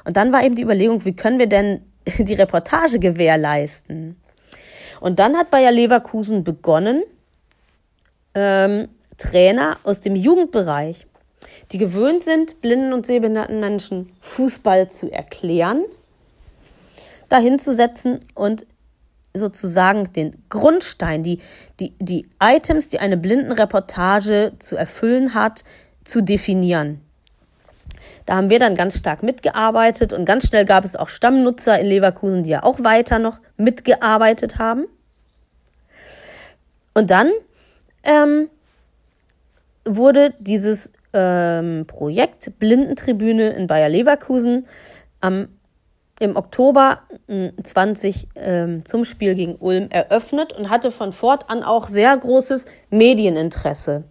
[0.04, 1.82] Und dann war eben die Überlegung, wie können wir denn
[2.18, 4.16] die Reportage gewährleisten.
[5.00, 7.02] Und dann hat Bayer Leverkusen begonnen,
[8.34, 11.06] ähm, Trainer aus dem Jugendbereich,
[11.72, 15.84] die gewöhnt sind, blinden und sehbehinderten Menschen Fußball zu erklären,
[17.28, 18.66] dahin zu setzen und
[19.34, 21.40] sozusagen den Grundstein, die,
[21.78, 25.64] die, die Items, die eine Blindenreportage zu erfüllen hat,
[26.04, 27.00] zu definieren.
[28.30, 31.86] Da haben wir dann ganz stark mitgearbeitet und ganz schnell gab es auch Stammnutzer in
[31.88, 34.86] Leverkusen, die ja auch weiter noch mitgearbeitet haben.
[36.94, 37.32] Und dann
[38.04, 38.48] ähm,
[39.84, 44.68] wurde dieses ähm, Projekt Blindentribüne in Bayer Leverkusen
[45.20, 45.48] am
[46.20, 47.00] im Oktober
[47.60, 54.04] 20 ähm, zum Spiel gegen Ulm eröffnet und hatte von fortan auch sehr großes Medieninteresse.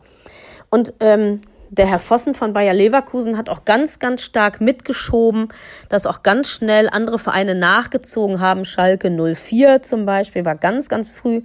[0.70, 1.40] Und ähm,
[1.70, 5.50] der Herr Vossen von Bayer Leverkusen hat auch ganz, ganz stark mitgeschoben,
[5.88, 8.66] dass auch ganz schnell andere Vereine nachgezogen haben.
[8.66, 11.44] Schalke 04 zum Beispiel war ganz, ganz früh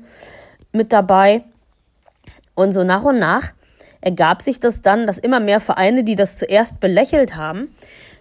[0.73, 1.45] mit dabei.
[2.55, 3.53] Und so nach und nach
[4.01, 7.69] ergab sich das dann, dass immer mehr Vereine, die das zuerst belächelt haben,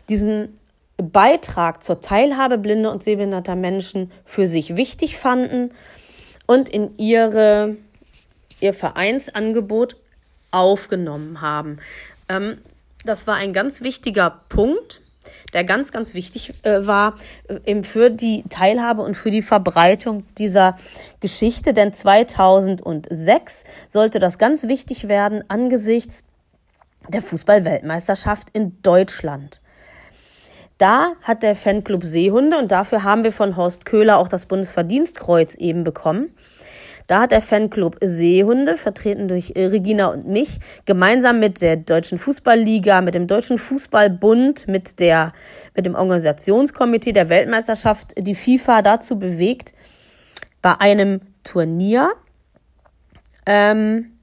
[0.10, 0.60] diesen
[0.98, 5.72] Beitrag zur Teilhabe blinder und sehbehinderter Menschen für sich wichtig fanden
[6.46, 7.78] und in ihre,
[8.60, 9.98] ihr Vereinsangebot
[10.54, 11.80] aufgenommen haben.
[12.30, 12.60] Ähm,
[13.06, 15.02] das war ein ganz wichtiger Punkt,
[15.54, 17.16] der ganz, ganz wichtig äh, war
[17.48, 20.76] äh, für die Teilhabe und für die Verbreitung dieser
[21.20, 21.74] Geschichte.
[21.74, 26.24] Denn 2006 sollte das ganz wichtig werden angesichts
[27.10, 29.62] der Fußball-Weltmeisterschaft in Deutschland.
[30.78, 35.56] Da hat der Fanclub Seehunde und dafür haben wir von Horst Köhler auch das Bundesverdienstkreuz
[35.56, 36.36] eben bekommen.
[37.08, 42.18] Da hat der Fanclub Seehunde, vertreten durch äh, Regina und mich, gemeinsam mit der Deutschen
[42.18, 45.34] Fußballliga, mit dem Deutschen Fußballbund, mit der,
[45.76, 49.74] mit dem Organisationskomitee der Weltmeisterschaft die FIFA dazu bewegt,
[50.62, 52.12] bei einem Turnier
[53.46, 54.14] ähm,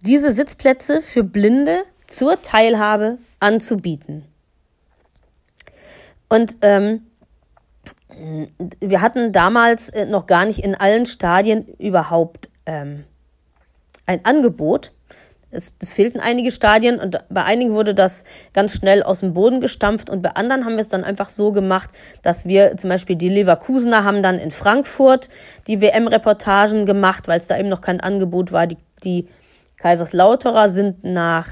[0.00, 4.24] diese Sitzplätze für Blinde zur Teilhabe anzubieten.
[6.28, 7.09] Und ähm,
[8.80, 13.04] wir hatten damals äh, noch gar nicht in allen Stadien überhaupt ähm,
[14.06, 14.92] ein Angebot.
[15.52, 19.60] Es, es fehlten einige Stadien und bei einigen wurde das ganz schnell aus dem Boden
[19.60, 21.90] gestampft und bei anderen haben wir es dann einfach so gemacht,
[22.22, 25.28] dass wir zum Beispiel die Leverkusener haben dann in Frankfurt
[25.66, 28.68] die WM-Reportagen gemacht, weil es da eben noch kein Angebot war.
[28.68, 29.28] Die, die
[29.76, 31.48] Kaiserslauterer sind nach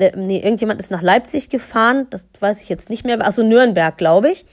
[0.00, 3.96] äh, nee, irgendjemand ist nach Leipzig gefahren, das weiß ich jetzt nicht mehr, also Nürnberg,
[3.96, 4.46] glaube ich.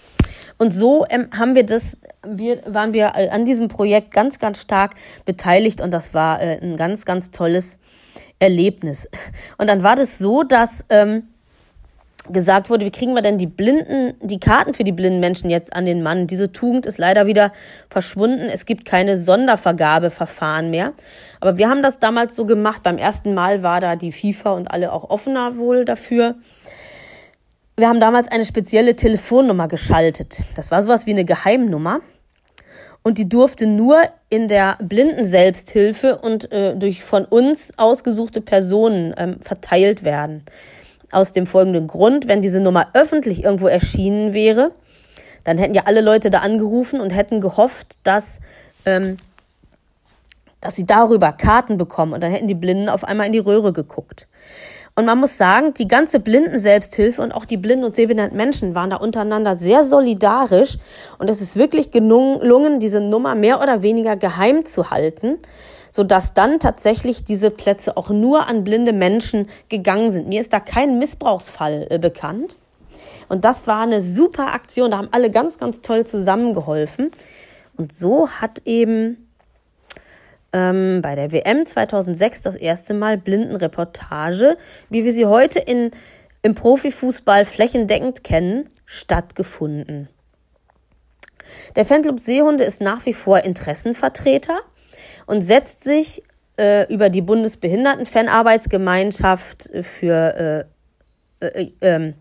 [0.57, 4.59] Und so ähm, haben wir das, wir, waren wir äh, an diesem Projekt ganz, ganz
[4.61, 4.95] stark
[5.25, 7.79] beteiligt und das war äh, ein ganz, ganz tolles
[8.39, 9.07] Erlebnis.
[9.57, 11.23] Und dann war das so, dass ähm,
[12.31, 15.73] gesagt wurde, wie kriegen wir denn die blinden, die Karten für die blinden Menschen jetzt
[15.73, 16.27] an den Mann?
[16.27, 17.53] Diese Tugend ist leider wieder
[17.89, 18.49] verschwunden.
[18.51, 20.93] Es gibt keine Sondervergabeverfahren mehr.
[21.39, 22.83] Aber wir haben das damals so gemacht.
[22.83, 26.35] Beim ersten Mal war da die FIFA und alle auch offener wohl dafür.
[27.79, 30.41] Wir haben damals eine spezielle Telefonnummer geschaltet.
[30.55, 31.99] Das war sowas wie eine Geheimnummer.
[33.03, 39.37] Und die durfte nur in der Blinden-Selbsthilfe und äh, durch von uns ausgesuchte Personen ähm,
[39.41, 40.43] verteilt werden.
[41.11, 44.71] Aus dem folgenden Grund, wenn diese Nummer öffentlich irgendwo erschienen wäre,
[45.43, 48.39] dann hätten ja alle Leute da angerufen und hätten gehofft, dass
[48.85, 49.17] ähm,
[50.61, 53.71] dass sie darüber Karten bekommen und dann hätten die Blinden auf einmal in die Röhre
[53.71, 54.27] geguckt.
[54.97, 58.89] Und man muss sagen, die ganze Blinden-Selbsthilfe und auch die blinden und sehbehinderten Menschen waren
[58.89, 60.79] da untereinander sehr solidarisch
[61.19, 65.37] und es ist wirklich gelungen, diese Nummer mehr oder weniger geheim zu halten,
[65.91, 70.29] sodass dann tatsächlich diese Plätze auch nur an blinde Menschen gegangen sind.
[70.29, 72.57] Mir ist da kein Missbrauchsfall äh, bekannt.
[73.29, 74.89] Und das war eine super Aktion.
[74.89, 77.11] Da haben alle ganz, ganz toll zusammengeholfen.
[77.77, 79.26] Und so hat eben
[80.53, 84.57] ähm, bei der WM 2006 das erste Mal Blindenreportage,
[84.89, 85.91] wie wir sie heute in,
[86.41, 90.07] im Profifußball flächendeckend kennen, stattgefunden.
[91.75, 94.59] Der Fanclub Seehunde ist nach wie vor Interessenvertreter
[95.25, 96.23] und setzt sich
[96.57, 100.63] äh, über die Bundesbehinderten-Fanarbeitsgemeinschaft für äh,
[101.39, 102.15] äh, ähm,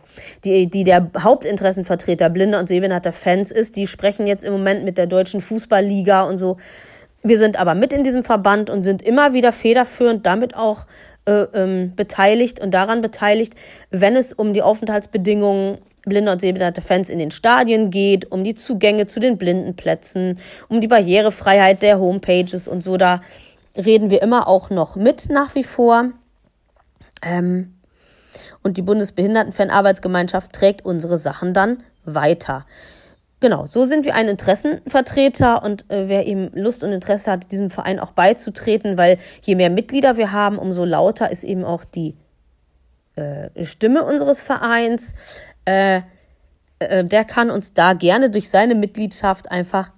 [0.44, 4.98] die, die der Hauptinteressenvertreter blinder und sehbehinderter Fans ist, die sprechen jetzt im Moment mit
[4.98, 6.58] der Deutschen Fußballliga und so
[7.28, 10.86] wir sind aber mit in diesem Verband und sind immer wieder federführend damit auch
[11.26, 13.54] äh, ähm, beteiligt und daran beteiligt,
[13.90, 18.54] wenn es um die Aufenthaltsbedingungen blinder und sehbehinderte Fans in den Stadien geht, um die
[18.54, 22.96] Zugänge zu den Blindenplätzen, um die Barrierefreiheit der Homepages und so.
[22.96, 23.20] Da
[23.76, 26.10] reden wir immer auch noch mit nach wie vor.
[27.22, 27.74] Ähm,
[28.62, 32.66] und die Bundesbehindertenfanarbeitsgemeinschaft trägt unsere Sachen dann weiter.
[33.40, 37.68] Genau, so sind wir ein Interessenvertreter und äh, wer eben Lust und Interesse hat, diesem
[37.68, 42.14] Verein auch beizutreten, weil je mehr Mitglieder wir haben, umso lauter ist eben auch die
[43.16, 45.12] äh, Stimme unseres Vereins.
[45.66, 46.00] Äh,
[46.78, 49.90] äh, der kann uns da gerne durch seine Mitgliedschaft einfach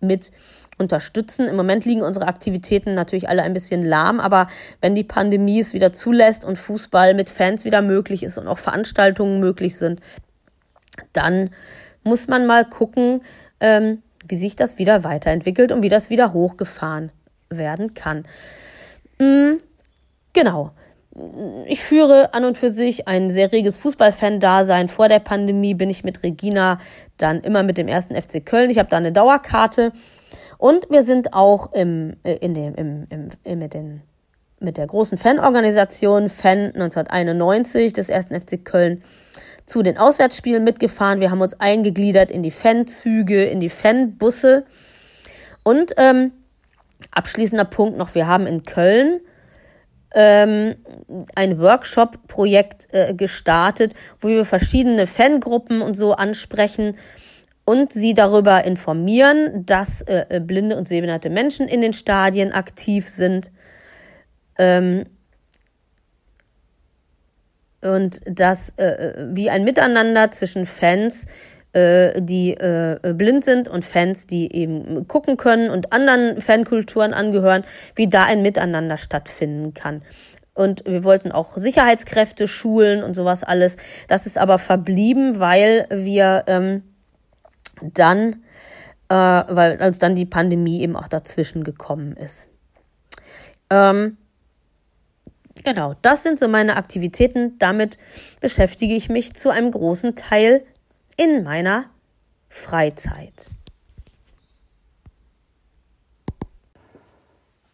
[0.00, 0.30] mit
[0.78, 1.48] unterstützen.
[1.48, 4.48] Im Moment liegen unsere Aktivitäten natürlich alle ein bisschen lahm, aber
[4.80, 8.58] wenn die Pandemie es wieder zulässt und Fußball mit Fans wieder möglich ist und auch
[8.58, 10.00] Veranstaltungen möglich sind,
[11.12, 11.50] dann
[12.04, 13.22] muss man mal gucken,
[13.60, 17.10] ähm, wie sich das wieder weiterentwickelt und wie das wieder hochgefahren
[17.50, 18.24] werden kann.
[19.18, 19.58] Mhm,
[20.32, 20.70] genau.
[21.66, 24.88] Ich führe an und für sich ein sehr reges Fußballfan-Dasein.
[24.88, 26.80] Vor der Pandemie bin ich mit Regina
[27.18, 28.68] dann immer mit dem ersten FC Köln.
[28.68, 29.92] Ich habe da eine Dauerkarte
[30.58, 34.02] und wir sind auch im, äh, in dem, im, im, im, mit, den,
[34.58, 38.26] mit der großen Fanorganisation Fan 1991 des 1.
[38.26, 39.02] FC Köln
[39.66, 41.20] zu den Auswärtsspielen mitgefahren.
[41.20, 44.64] Wir haben uns eingegliedert in die Fanzüge, in die Fanbusse.
[45.62, 46.32] Und ähm,
[47.10, 49.20] abschließender Punkt noch, wir haben in Köln
[50.14, 50.76] ähm,
[51.34, 56.96] ein Workshop-Projekt äh, gestartet, wo wir verschiedene Fangruppen und so ansprechen
[57.64, 63.50] und sie darüber informieren, dass äh, blinde und sehbehinderte Menschen in den Stadien aktiv sind.
[64.58, 65.04] Ähm,
[67.84, 71.26] und dass äh, äh, wie ein Miteinander zwischen Fans,
[71.72, 77.64] äh, die äh, blind sind und Fans, die eben gucken können und anderen Fankulturen angehören,
[77.94, 80.02] wie da ein Miteinander stattfinden kann.
[80.54, 83.76] Und wir wollten auch Sicherheitskräfte schulen und sowas alles.
[84.08, 86.84] Das ist aber verblieben, weil wir ähm,
[87.82, 88.44] dann,
[89.08, 92.48] äh, weil als dann die Pandemie eben auch dazwischen gekommen ist.
[93.68, 94.16] Ähm,
[95.62, 97.58] genau, das sind so meine Aktivitäten.
[97.58, 97.98] Damit
[98.40, 100.64] beschäftige ich mich zu einem großen Teil
[101.16, 101.86] in meiner
[102.48, 103.54] Freizeit.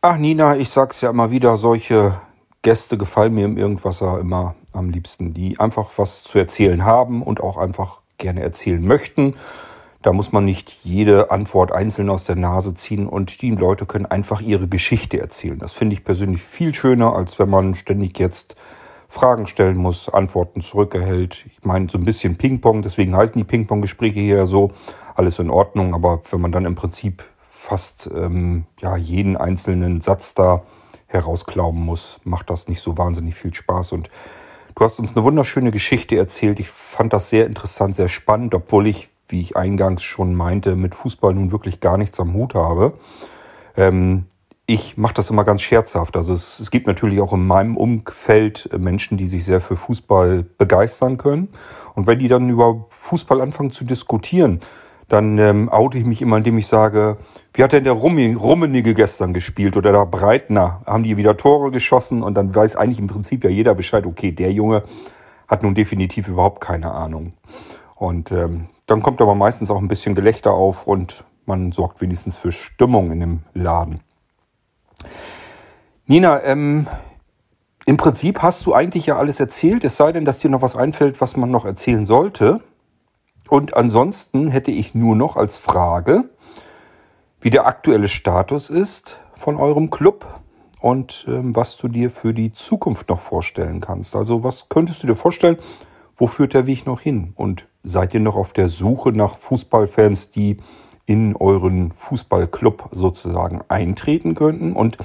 [0.02, 2.20] Ach Nina, ich sag's ja immer wieder, solche
[2.62, 7.40] Gäste gefallen mir im Irgendwasser immer am liebsten, die einfach was zu erzählen haben und
[7.40, 9.34] auch einfach gerne erzählen möchten
[10.02, 14.06] da muss man nicht jede Antwort einzeln aus der Nase ziehen und die Leute können
[14.06, 15.58] einfach ihre Geschichte erzählen.
[15.58, 18.56] Das finde ich persönlich viel schöner, als wenn man ständig jetzt
[19.08, 21.44] Fragen stellen muss, Antworten zurückerhält.
[21.46, 24.70] Ich meine, so ein bisschen Ping-Pong, deswegen heißen die Ping-Pong-Gespräche hier ja so.
[25.16, 30.34] Alles in Ordnung, aber wenn man dann im Prinzip fast ähm, ja, jeden einzelnen Satz
[30.34, 30.62] da
[31.08, 33.92] herausklauben muss, macht das nicht so wahnsinnig viel Spaß.
[33.92, 34.08] Und
[34.76, 36.60] du hast uns eine wunderschöne Geschichte erzählt.
[36.60, 40.94] Ich fand das sehr interessant, sehr spannend, obwohl ich wie ich eingangs schon meinte, mit
[40.94, 42.94] Fußball nun wirklich gar nichts am Hut habe.
[43.76, 44.26] Ähm,
[44.66, 46.16] ich mache das immer ganz scherzhaft.
[46.16, 50.44] Also es, es, gibt natürlich auch in meinem Umfeld Menschen, die sich sehr für Fußball
[50.58, 51.48] begeistern können.
[51.94, 54.60] Und wenn die dann über Fußball anfangen zu diskutieren,
[55.08, 57.16] dann ähm, oute ich mich immer, indem ich sage,
[57.52, 60.82] wie hat denn der Rummenige gestern gespielt oder der Breitner?
[60.86, 62.22] Haben die wieder Tore geschossen?
[62.22, 64.84] Und dann weiß eigentlich im Prinzip ja jeder Bescheid, okay, der Junge
[65.48, 67.32] hat nun definitiv überhaupt keine Ahnung.
[68.00, 72.38] Und ähm, dann kommt aber meistens auch ein bisschen Gelächter auf und man sorgt wenigstens
[72.38, 74.00] für Stimmung in dem Laden.
[76.06, 76.86] Nina, ähm,
[77.84, 80.76] im Prinzip hast du eigentlich ja alles erzählt, es sei denn, dass dir noch was
[80.76, 82.62] einfällt, was man noch erzählen sollte.
[83.50, 86.24] Und ansonsten hätte ich nur noch als Frage,
[87.42, 90.40] wie der aktuelle Status ist von eurem Club
[90.80, 94.16] und ähm, was du dir für die Zukunft noch vorstellen kannst.
[94.16, 95.58] Also was könntest du dir vorstellen,
[96.16, 97.34] wo führt der Weg noch hin?
[97.36, 100.58] Und seid ihr noch auf der Suche nach Fußballfans, die
[101.06, 104.74] in euren Fußballclub sozusagen eintreten könnten?
[104.74, 104.98] Und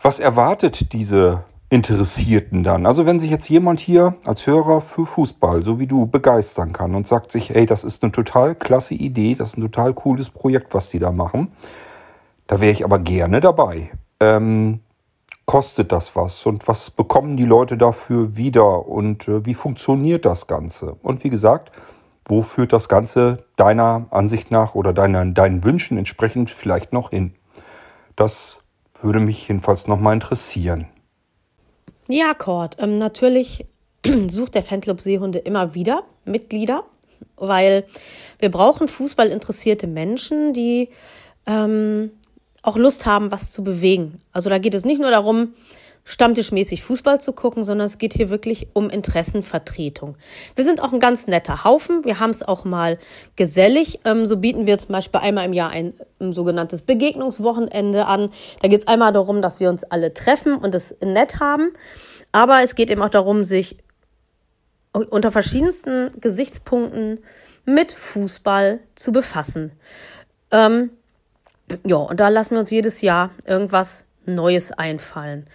[0.00, 2.84] was erwartet diese Interessierten dann?
[2.84, 6.94] Also wenn sich jetzt jemand hier als Hörer für Fußball, so wie du, begeistern kann
[6.94, 10.30] und sagt sich, ey, das ist eine total klasse Idee, das ist ein total cooles
[10.30, 11.52] Projekt, was die da machen,
[12.46, 13.90] da wäre ich aber gerne dabei.
[14.20, 14.80] Ähm,
[15.46, 20.46] kostet das was und was bekommen die Leute dafür wieder und äh, wie funktioniert das
[20.46, 20.96] Ganze?
[21.02, 21.70] Und wie gesagt,
[22.24, 27.34] wo führt das Ganze deiner Ansicht nach oder deiner, deinen Wünschen entsprechend vielleicht noch hin?
[28.16, 28.58] Das
[29.00, 30.86] würde mich jedenfalls nochmal interessieren.
[32.08, 33.66] Ja, Cord, ähm, natürlich
[34.28, 36.84] sucht der Fanclub Seehunde immer wieder Mitglieder,
[37.36, 37.84] weil
[38.38, 40.88] wir brauchen fußballinteressierte Menschen, die
[41.46, 42.12] ähm,
[42.64, 44.18] auch Lust haben, was zu bewegen.
[44.32, 45.54] Also da geht es nicht nur darum,
[46.04, 50.16] stammtischmäßig Fußball zu gucken, sondern es geht hier wirklich um Interessenvertretung.
[50.54, 52.04] Wir sind auch ein ganz netter Haufen.
[52.04, 52.98] Wir haben es auch mal
[53.36, 54.00] gesellig.
[54.04, 58.30] Ähm, so bieten wir zum Beispiel einmal im Jahr ein, ein sogenanntes Begegnungswochenende an.
[58.60, 61.72] Da geht es einmal darum, dass wir uns alle treffen und es nett haben.
[62.32, 63.78] Aber es geht eben auch darum, sich
[64.92, 67.20] unter verschiedensten Gesichtspunkten
[67.64, 69.72] mit Fußball zu befassen.
[70.50, 70.90] Ähm,
[71.84, 75.46] ja, und da lassen wir uns jedes Jahr irgendwas Neues einfallen.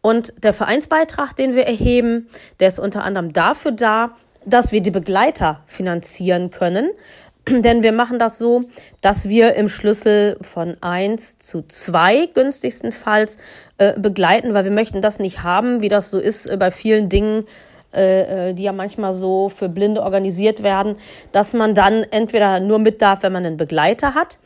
[0.00, 2.28] Und der Vereinsbeitrag, den wir erheben,
[2.60, 6.90] der ist unter anderem dafür da, dass wir die Begleiter finanzieren können.
[7.48, 8.62] Denn wir machen das so,
[9.00, 13.38] dass wir im Schlüssel von eins zu zwei günstigstenfalls
[13.78, 17.08] äh, begleiten, weil wir möchten das nicht haben, wie das so ist äh, bei vielen
[17.08, 17.46] Dingen,
[17.92, 20.96] äh, äh, die ja manchmal so für Blinde organisiert werden,
[21.32, 24.38] dass man dann entweder nur mit darf, wenn man einen Begleiter hat,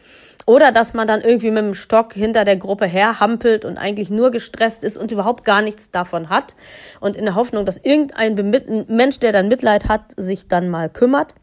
[0.47, 4.30] oder dass man dann irgendwie mit dem Stock hinter der Gruppe herhampelt und eigentlich nur
[4.30, 6.57] gestresst ist und überhaupt gar nichts davon hat.
[7.01, 11.34] Und in der Hoffnung, dass irgendein Mensch, der dann Mitleid hat, sich dann mal kümmert.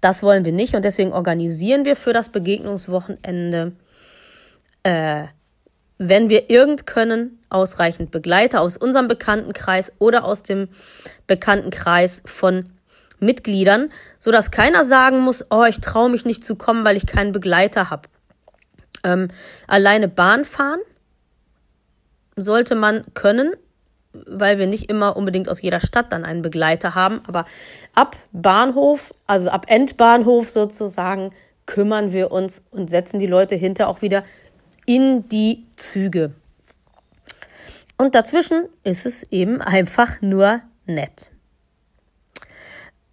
[0.00, 3.72] Das wollen wir nicht und deswegen organisieren wir für das Begegnungswochenende,
[4.82, 5.24] äh,
[5.96, 10.68] wenn wir irgend können, ausreichend Begleiter aus unserem Bekanntenkreis oder aus dem
[11.26, 12.73] Bekanntenkreis von
[13.20, 17.06] Mitgliedern, so dass keiner sagen muss, oh, ich traue mich nicht zu kommen, weil ich
[17.06, 18.08] keinen Begleiter habe.
[19.02, 19.28] Ähm,
[19.66, 20.80] alleine Bahn fahren
[22.36, 23.52] sollte man können,
[24.12, 27.46] weil wir nicht immer unbedingt aus jeder Stadt dann einen Begleiter haben, aber
[27.94, 31.32] ab Bahnhof, also ab Endbahnhof sozusagen,
[31.66, 34.24] kümmern wir uns und setzen die Leute hinter auch wieder
[34.86, 36.32] in die Züge.
[37.96, 41.30] Und dazwischen ist es eben einfach nur nett.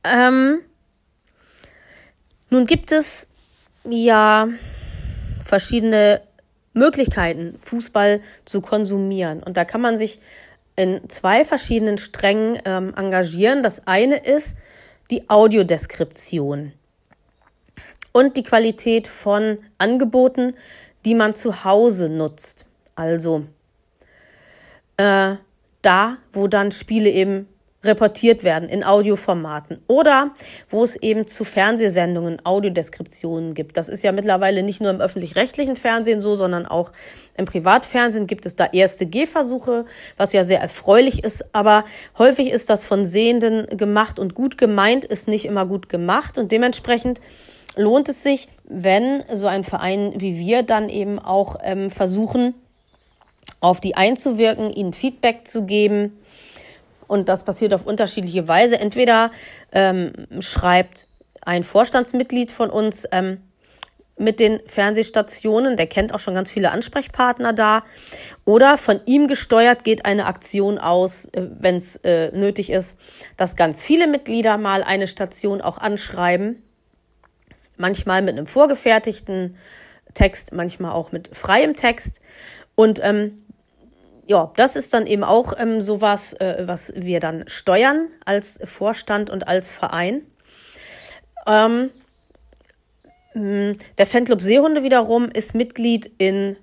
[0.03, 0.61] Ähm,
[2.49, 3.27] nun gibt es
[3.83, 4.47] ja
[5.45, 6.21] verschiedene
[6.73, 9.43] Möglichkeiten, Fußball zu konsumieren.
[9.43, 10.19] Und da kann man sich
[10.75, 13.63] in zwei verschiedenen Strängen ähm, engagieren.
[13.63, 14.55] Das eine ist
[15.09, 16.71] die Audiodeskription
[18.11, 20.53] und die Qualität von Angeboten,
[21.05, 22.65] die man zu Hause nutzt.
[22.95, 23.45] Also
[24.97, 25.35] äh,
[25.81, 27.47] da, wo dann Spiele eben
[27.83, 30.31] reportiert werden in Audioformaten oder
[30.69, 33.75] wo es eben zu Fernsehsendungen Audiodeskriptionen gibt.
[33.75, 36.91] Das ist ja mittlerweile nicht nur im öffentlich-rechtlichen Fernsehen so, sondern auch
[37.37, 41.85] im Privatfernsehen gibt es da erste Gehversuche, was ja sehr erfreulich ist, aber
[42.17, 46.37] häufig ist das von Sehenden gemacht und gut gemeint ist nicht immer gut gemacht.
[46.37, 47.19] Und dementsprechend
[47.75, 52.53] lohnt es sich, wenn so ein Verein wie wir dann eben auch ähm, versuchen,
[53.59, 56.17] auf die einzuwirken, ihnen Feedback zu geben,
[57.11, 58.79] und das passiert auf unterschiedliche Weise.
[58.79, 59.31] Entweder
[59.73, 61.07] ähm, schreibt
[61.41, 63.41] ein Vorstandsmitglied von uns ähm,
[64.17, 67.83] mit den Fernsehstationen, der kennt auch schon ganz viele Ansprechpartner da,
[68.45, 72.97] oder von ihm gesteuert geht eine Aktion aus, äh, wenn es äh, nötig ist,
[73.35, 76.61] dass ganz viele Mitglieder mal eine Station auch anschreiben,
[77.75, 79.57] manchmal mit einem vorgefertigten
[80.13, 82.21] Text, manchmal auch mit freiem Text.
[82.75, 83.35] Und ähm,
[84.27, 89.29] ja, das ist dann eben auch ähm, sowas, äh, was wir dann steuern als Vorstand
[89.29, 90.21] und als Verein.
[91.47, 91.89] Ähm,
[93.33, 96.55] hm, der Fanclub Seehunde wiederum ist Mitglied in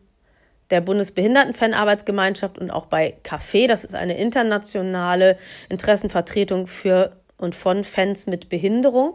[0.71, 3.67] der Bundesbehindertenfanarbeitsgemeinschaft und auch bei Café.
[3.67, 5.39] Das ist eine internationale
[5.69, 9.15] Interessenvertretung für und von Fans mit Behinderung.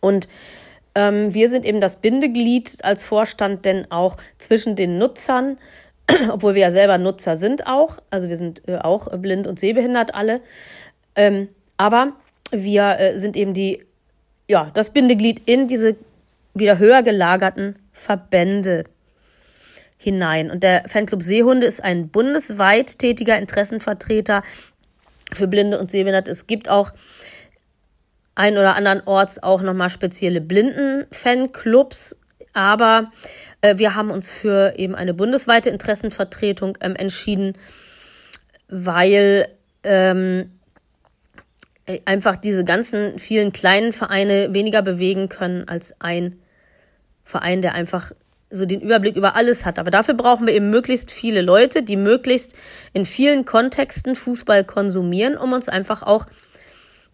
[0.00, 0.28] Und
[0.94, 5.58] ähm, wir sind eben das Bindeglied als Vorstand, denn auch zwischen den Nutzern
[6.30, 10.14] obwohl wir ja selber Nutzer sind auch, also wir sind äh, auch blind und sehbehindert
[10.14, 10.40] alle,
[11.16, 12.12] ähm, aber
[12.50, 13.84] wir äh, sind eben die,
[14.48, 15.96] ja, das Bindeglied in diese
[16.54, 18.84] wieder höher gelagerten Verbände
[19.96, 20.50] hinein.
[20.50, 24.42] Und der Fanclub Seehunde ist ein bundesweit tätiger Interessenvertreter
[25.32, 26.30] für Blinde und Sehbehinderte.
[26.30, 26.92] Es gibt auch
[28.34, 32.16] ein oder anderen Orts auch nochmal spezielle Blinden-Fanclubs,
[32.54, 33.12] aber
[33.62, 37.54] wir haben uns für eben eine bundesweite Interessenvertretung ähm, entschieden,
[38.68, 39.48] weil
[39.82, 40.52] ähm,
[41.86, 46.38] äh, einfach diese ganzen vielen kleinen Vereine weniger bewegen können als ein
[47.24, 48.12] Verein, der einfach
[48.50, 49.78] so den Überblick über alles hat.
[49.78, 52.54] Aber dafür brauchen wir eben möglichst viele Leute, die möglichst
[52.92, 56.26] in vielen Kontexten Fußball konsumieren, um uns einfach auch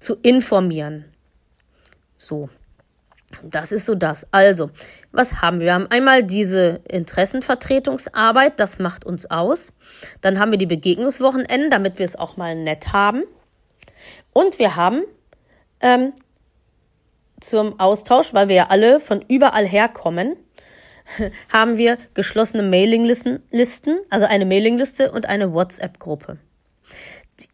[0.01, 1.05] zu informieren.
[2.16, 2.49] So.
[3.43, 4.26] Das ist so das.
[4.32, 4.70] Also,
[5.12, 5.66] was haben wir?
[5.66, 9.72] Wir haben einmal diese Interessenvertretungsarbeit, das macht uns aus.
[10.20, 13.22] Dann haben wir die Begegnungswochenenden, damit wir es auch mal nett haben.
[14.32, 15.03] Und wir haben
[15.80, 16.12] ähm,
[17.41, 20.37] zum Austausch, weil wir ja alle von überall herkommen,
[21.53, 23.41] haben wir geschlossene Mailinglisten,
[24.11, 26.39] also eine Mailingliste und eine WhatsApp-Gruppe.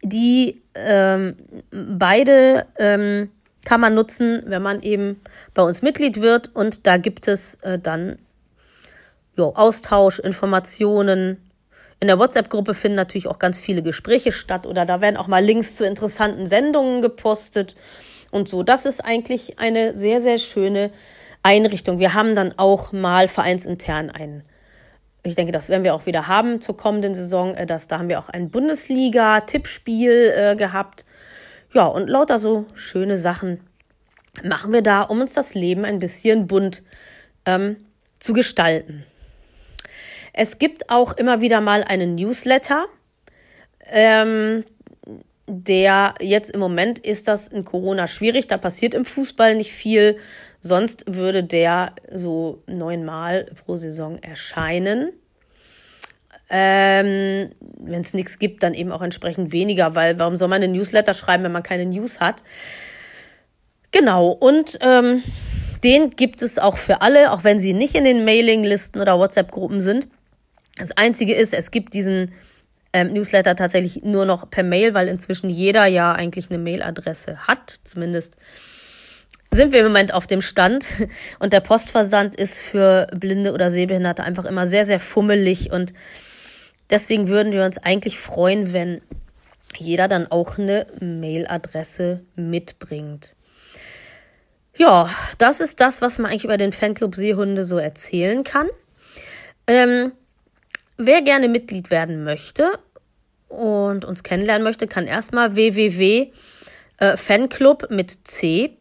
[0.01, 1.35] Die ähm,
[1.71, 3.31] beide ähm,
[3.65, 5.21] kann man nutzen, wenn man eben
[5.53, 6.55] bei uns Mitglied wird.
[6.55, 8.17] Und da gibt es äh, dann
[9.35, 11.49] jo, Austausch, Informationen.
[11.99, 15.43] In der WhatsApp-Gruppe finden natürlich auch ganz viele Gespräche statt oder da werden auch mal
[15.43, 17.75] Links zu interessanten Sendungen gepostet
[18.31, 18.63] und so.
[18.63, 20.91] Das ist eigentlich eine sehr, sehr schöne
[21.43, 21.99] Einrichtung.
[21.99, 24.43] Wir haben dann auch mal vereinsintern einen.
[25.25, 27.55] Ich denke, das werden wir auch wieder haben zur kommenden Saison.
[27.55, 31.05] Äh, da haben wir auch ein Bundesliga-Tippspiel äh, gehabt
[31.73, 33.59] Ja, und lauter so schöne Sachen
[34.43, 36.83] machen wir da, um uns das Leben ein bisschen bunt
[37.45, 37.77] ähm,
[38.19, 39.05] zu gestalten.
[40.33, 42.85] Es gibt auch immer wieder mal einen Newsletter.
[43.85, 44.63] Ähm,
[45.45, 50.17] der jetzt im Moment ist das in Corona schwierig, da passiert im Fußball nicht viel.
[50.61, 55.11] Sonst würde der so neunmal pro Saison erscheinen.
[56.55, 57.49] Ähm,
[57.79, 61.15] wenn es nichts gibt, dann eben auch entsprechend weniger, weil warum soll man einen Newsletter
[61.15, 62.43] schreiben, wenn man keine News hat?
[63.91, 65.23] Genau, und ähm,
[65.83, 69.81] den gibt es auch für alle, auch wenn sie nicht in den Mailinglisten oder WhatsApp-Gruppen
[69.81, 70.07] sind.
[70.77, 72.33] Das Einzige ist, es gibt diesen
[72.93, 77.79] ähm, Newsletter tatsächlich nur noch per Mail, weil inzwischen jeder ja eigentlich eine Mailadresse hat.
[77.83, 78.37] Zumindest
[79.49, 80.87] sind wir im Moment auf dem Stand.
[81.39, 85.71] Und der Postversand ist für Blinde oder Sehbehinderte einfach immer sehr, sehr fummelig.
[85.71, 85.93] Und
[86.93, 89.01] deswegen würden wir uns eigentlich freuen, wenn
[89.75, 93.35] jeder dann auch eine Mailadresse mitbringt.
[94.75, 98.67] Ja, das ist das, was man eigentlich über den Fanclub Seehunde so erzählen kann.
[99.65, 100.11] Ähm,
[100.97, 102.77] wer gerne Mitglied werden möchte
[103.49, 108.77] und uns kennenlernen möchte, kann erstmal www.fanclub äh, mit C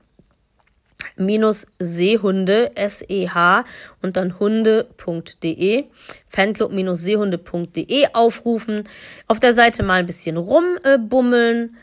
[1.17, 3.65] minus Seehunde, S-E-H
[4.03, 5.85] und dann hunde.de,
[6.29, 8.89] fanclub-seehunde.de aufrufen,
[9.27, 11.77] auf der Seite mal ein bisschen rumbummeln.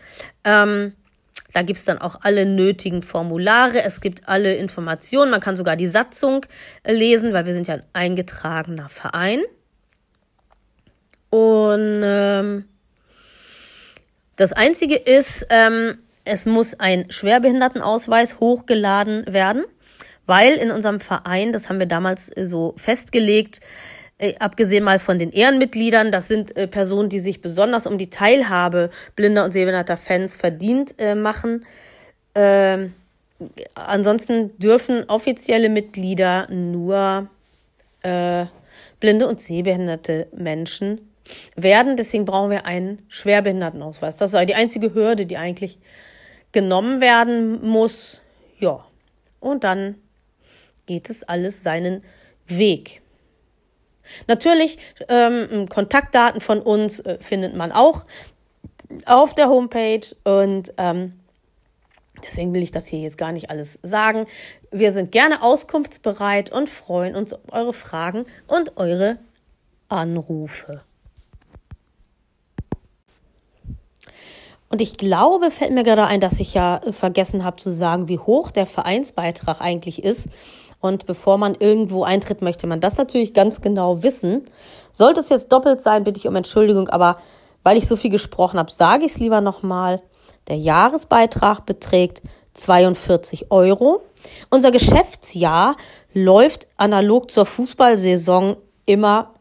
[0.43, 0.93] Ähm,
[1.53, 5.75] da gibt es dann auch alle nötigen Formulare, es gibt alle Informationen, man kann sogar
[5.75, 6.45] die Satzung
[6.85, 9.41] lesen, weil wir sind ja ein eingetragener Verein.
[11.31, 12.65] Und ähm,
[14.35, 19.65] das Einzige ist, ähm, es muss ein Schwerbehindertenausweis hochgeladen werden,
[20.25, 23.61] weil in unserem Verein, das haben wir damals äh, so festgelegt,
[24.19, 28.09] äh, abgesehen mal von den Ehrenmitgliedern, das sind äh, Personen, die sich besonders um die
[28.09, 31.65] Teilhabe blinder und sehbehinderter Fans verdient machen.
[32.35, 32.93] Ähm,
[33.73, 37.27] ansonsten dürfen offizielle Mitglieder nur
[38.03, 38.45] äh,
[38.99, 41.09] blinde und sehbehinderte Menschen
[41.55, 41.97] werden.
[41.97, 44.17] Deswegen brauchen wir einen Schwerbehindertenausweis.
[44.17, 45.79] Das ist die einzige Hürde, die eigentlich
[46.51, 48.17] genommen werden muss.
[48.59, 48.85] Ja,
[49.39, 49.95] und dann
[50.85, 52.03] geht es alles seinen
[52.47, 53.01] Weg.
[54.27, 54.77] Natürlich,
[55.07, 58.05] ähm, Kontaktdaten von uns äh, findet man auch
[59.05, 61.19] auf der Homepage und ähm,
[62.23, 64.25] deswegen will ich das hier jetzt gar nicht alles sagen.
[64.71, 69.19] Wir sind gerne auskunftsbereit und freuen uns auf eure Fragen und eure
[69.89, 70.81] Anrufe.
[74.69, 78.19] Und ich glaube, fällt mir gerade ein, dass ich ja vergessen habe zu sagen, wie
[78.19, 80.29] hoch der Vereinsbeitrag eigentlich ist.
[80.79, 84.45] Und bevor man irgendwo eintritt, möchte man das natürlich ganz genau wissen.
[84.91, 87.17] Sollte es jetzt doppelt sein, bitte ich um Entschuldigung, aber
[87.63, 90.01] weil ich so viel gesprochen habe, sage ich es lieber nochmal.
[90.47, 92.21] Der Jahresbeitrag beträgt
[92.53, 94.01] 42 Euro.
[94.49, 95.75] Unser Geschäftsjahr
[96.13, 98.55] läuft analog zur Fußballsaison
[98.85, 99.33] immer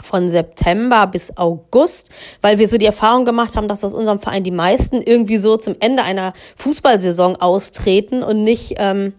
[0.00, 4.42] von September bis August, weil wir so die Erfahrung gemacht haben, dass aus unserem Verein
[4.42, 9.14] die meisten irgendwie so zum Ende einer Fußballsaison austreten und nicht ähm,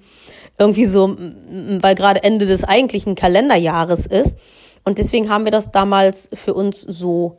[0.57, 1.15] irgendwie so,
[1.81, 4.37] weil gerade Ende des eigentlichen Kalenderjahres ist.
[4.83, 7.37] Und deswegen haben wir das damals für uns so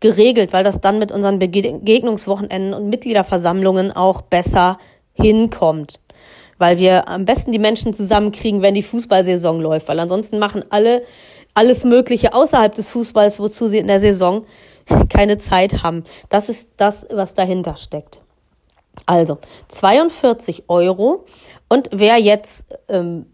[0.00, 4.78] geregelt, weil das dann mit unseren Begegnungswochenenden und Mitgliederversammlungen auch besser
[5.12, 6.00] hinkommt.
[6.56, 11.02] Weil wir am besten die Menschen zusammenkriegen, wenn die Fußballsaison läuft, weil ansonsten machen alle
[11.54, 14.46] alles Mögliche außerhalb des Fußballs, wozu sie in der Saison
[15.08, 16.04] keine Zeit haben.
[16.28, 18.20] Das ist das, was dahinter steckt.
[19.06, 19.38] Also
[19.68, 21.24] 42 Euro.
[21.68, 23.26] Und wer jetzt, ähm,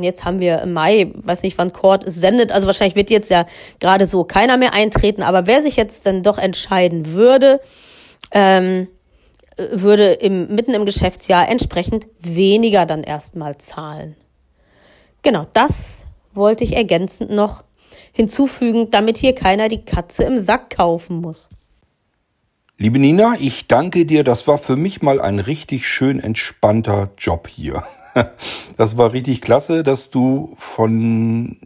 [0.00, 3.46] jetzt haben wir im Mai, weiß nicht, wann Court sendet, also wahrscheinlich wird jetzt ja
[3.80, 7.60] gerade so keiner mehr eintreten, aber wer sich jetzt dann doch entscheiden würde,
[8.32, 8.88] ähm,
[9.56, 14.16] würde im, mitten im Geschäftsjahr entsprechend weniger dann erstmal zahlen.
[15.22, 16.04] Genau, das
[16.38, 17.62] wollte ich ergänzend noch
[18.12, 21.48] hinzufügen, damit hier keiner die Katze im Sack kaufen muss.
[22.78, 24.22] Liebe Nina, ich danke dir.
[24.22, 27.84] Das war für mich mal ein richtig schön entspannter Job hier.
[28.76, 31.58] Das war richtig klasse, dass du von,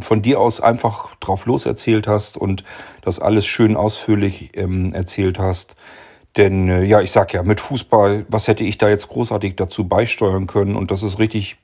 [0.00, 2.64] von dir aus einfach drauf los erzählt hast und
[3.02, 5.76] das alles schön ausführlich ähm, erzählt hast.
[6.36, 9.86] Denn äh, ja, ich sag ja, mit Fußball, was hätte ich da jetzt großartig dazu
[9.86, 10.74] beisteuern können?
[10.74, 11.58] Und das ist richtig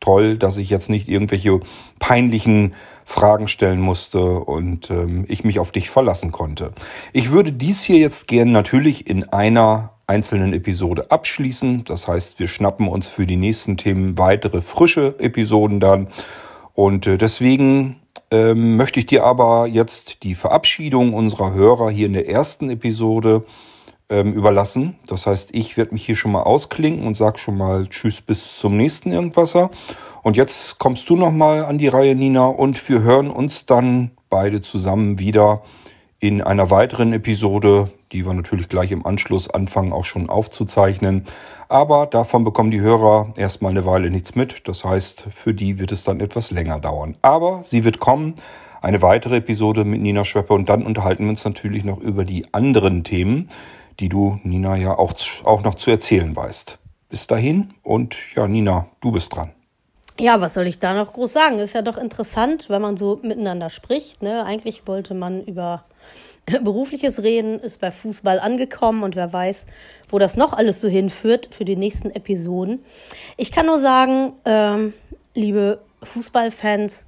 [0.00, 1.60] toll, dass ich jetzt nicht irgendwelche
[1.98, 2.74] peinlichen
[3.04, 6.72] Fragen stellen musste und ähm, ich mich auf dich verlassen konnte.
[7.12, 11.84] Ich würde dies hier jetzt gern natürlich in einer einzelnen Episode abschließen.
[11.84, 16.08] Das heißt, wir schnappen uns für die nächsten Themen weitere frische Episoden dann.
[16.74, 22.12] Und äh, deswegen ähm, möchte ich dir aber jetzt die Verabschiedung unserer Hörer hier in
[22.12, 23.44] der ersten Episode
[24.10, 24.96] ähm, überlassen.
[25.06, 28.58] Das heißt, ich werde mich hier schon mal ausklinken und sag schon mal Tschüss bis
[28.58, 29.70] zum nächsten Irgendwasser.
[30.22, 34.10] Und jetzt kommst du noch mal an die Reihe, Nina, und wir hören uns dann
[34.28, 35.62] beide zusammen wieder
[36.18, 41.24] in einer weiteren Episode, die wir natürlich gleich im Anschluss anfangen auch schon aufzuzeichnen.
[41.68, 44.68] Aber davon bekommen die Hörer erstmal eine Weile nichts mit.
[44.68, 47.16] Das heißt, für die wird es dann etwas länger dauern.
[47.22, 48.34] Aber sie wird kommen.
[48.82, 52.52] Eine weitere Episode mit Nina Schweppe und dann unterhalten wir uns natürlich noch über die
[52.52, 53.48] anderen Themen,
[54.00, 56.78] die du, Nina, ja auch, auch noch zu erzählen weißt.
[57.08, 59.50] Bis dahin und ja, Nina, du bist dran.
[60.18, 61.58] Ja, was soll ich da noch groß sagen?
[61.58, 64.22] Ist ja doch interessant, wenn man so miteinander spricht.
[64.22, 64.44] Ne?
[64.44, 65.84] Eigentlich wollte man über
[66.62, 69.66] berufliches Reden, ist bei Fußball angekommen und wer weiß,
[70.08, 72.84] wo das noch alles so hinführt für die nächsten Episoden.
[73.36, 74.94] Ich kann nur sagen, ähm,
[75.34, 77.06] liebe Fußballfans,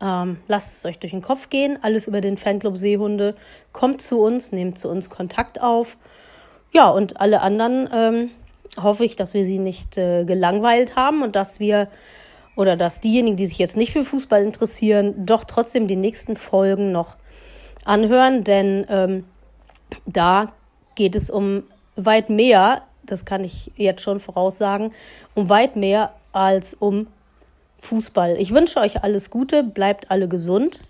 [0.00, 1.78] ähm, lasst es euch durch den Kopf gehen.
[1.82, 3.36] Alles über den Fanclub Seehunde.
[3.72, 5.96] Kommt zu uns, nehmt zu uns Kontakt auf.
[6.72, 8.30] Ja, und alle anderen ähm,
[8.80, 11.88] hoffe ich, dass wir sie nicht äh, gelangweilt haben und dass wir
[12.56, 16.92] oder dass diejenigen, die sich jetzt nicht für Fußball interessieren, doch trotzdem die nächsten Folgen
[16.92, 17.16] noch
[17.84, 19.24] anhören, denn ähm,
[20.06, 20.52] da
[20.94, 21.64] geht es um
[21.96, 24.92] weit mehr, das kann ich jetzt schon voraussagen,
[25.34, 27.06] um weit mehr als um
[27.80, 28.36] Fußball.
[28.38, 30.80] Ich wünsche euch alles Gute, bleibt alle gesund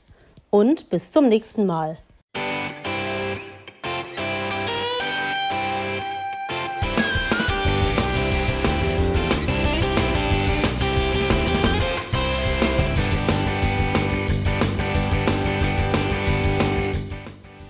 [0.50, 1.98] und bis zum nächsten Mal.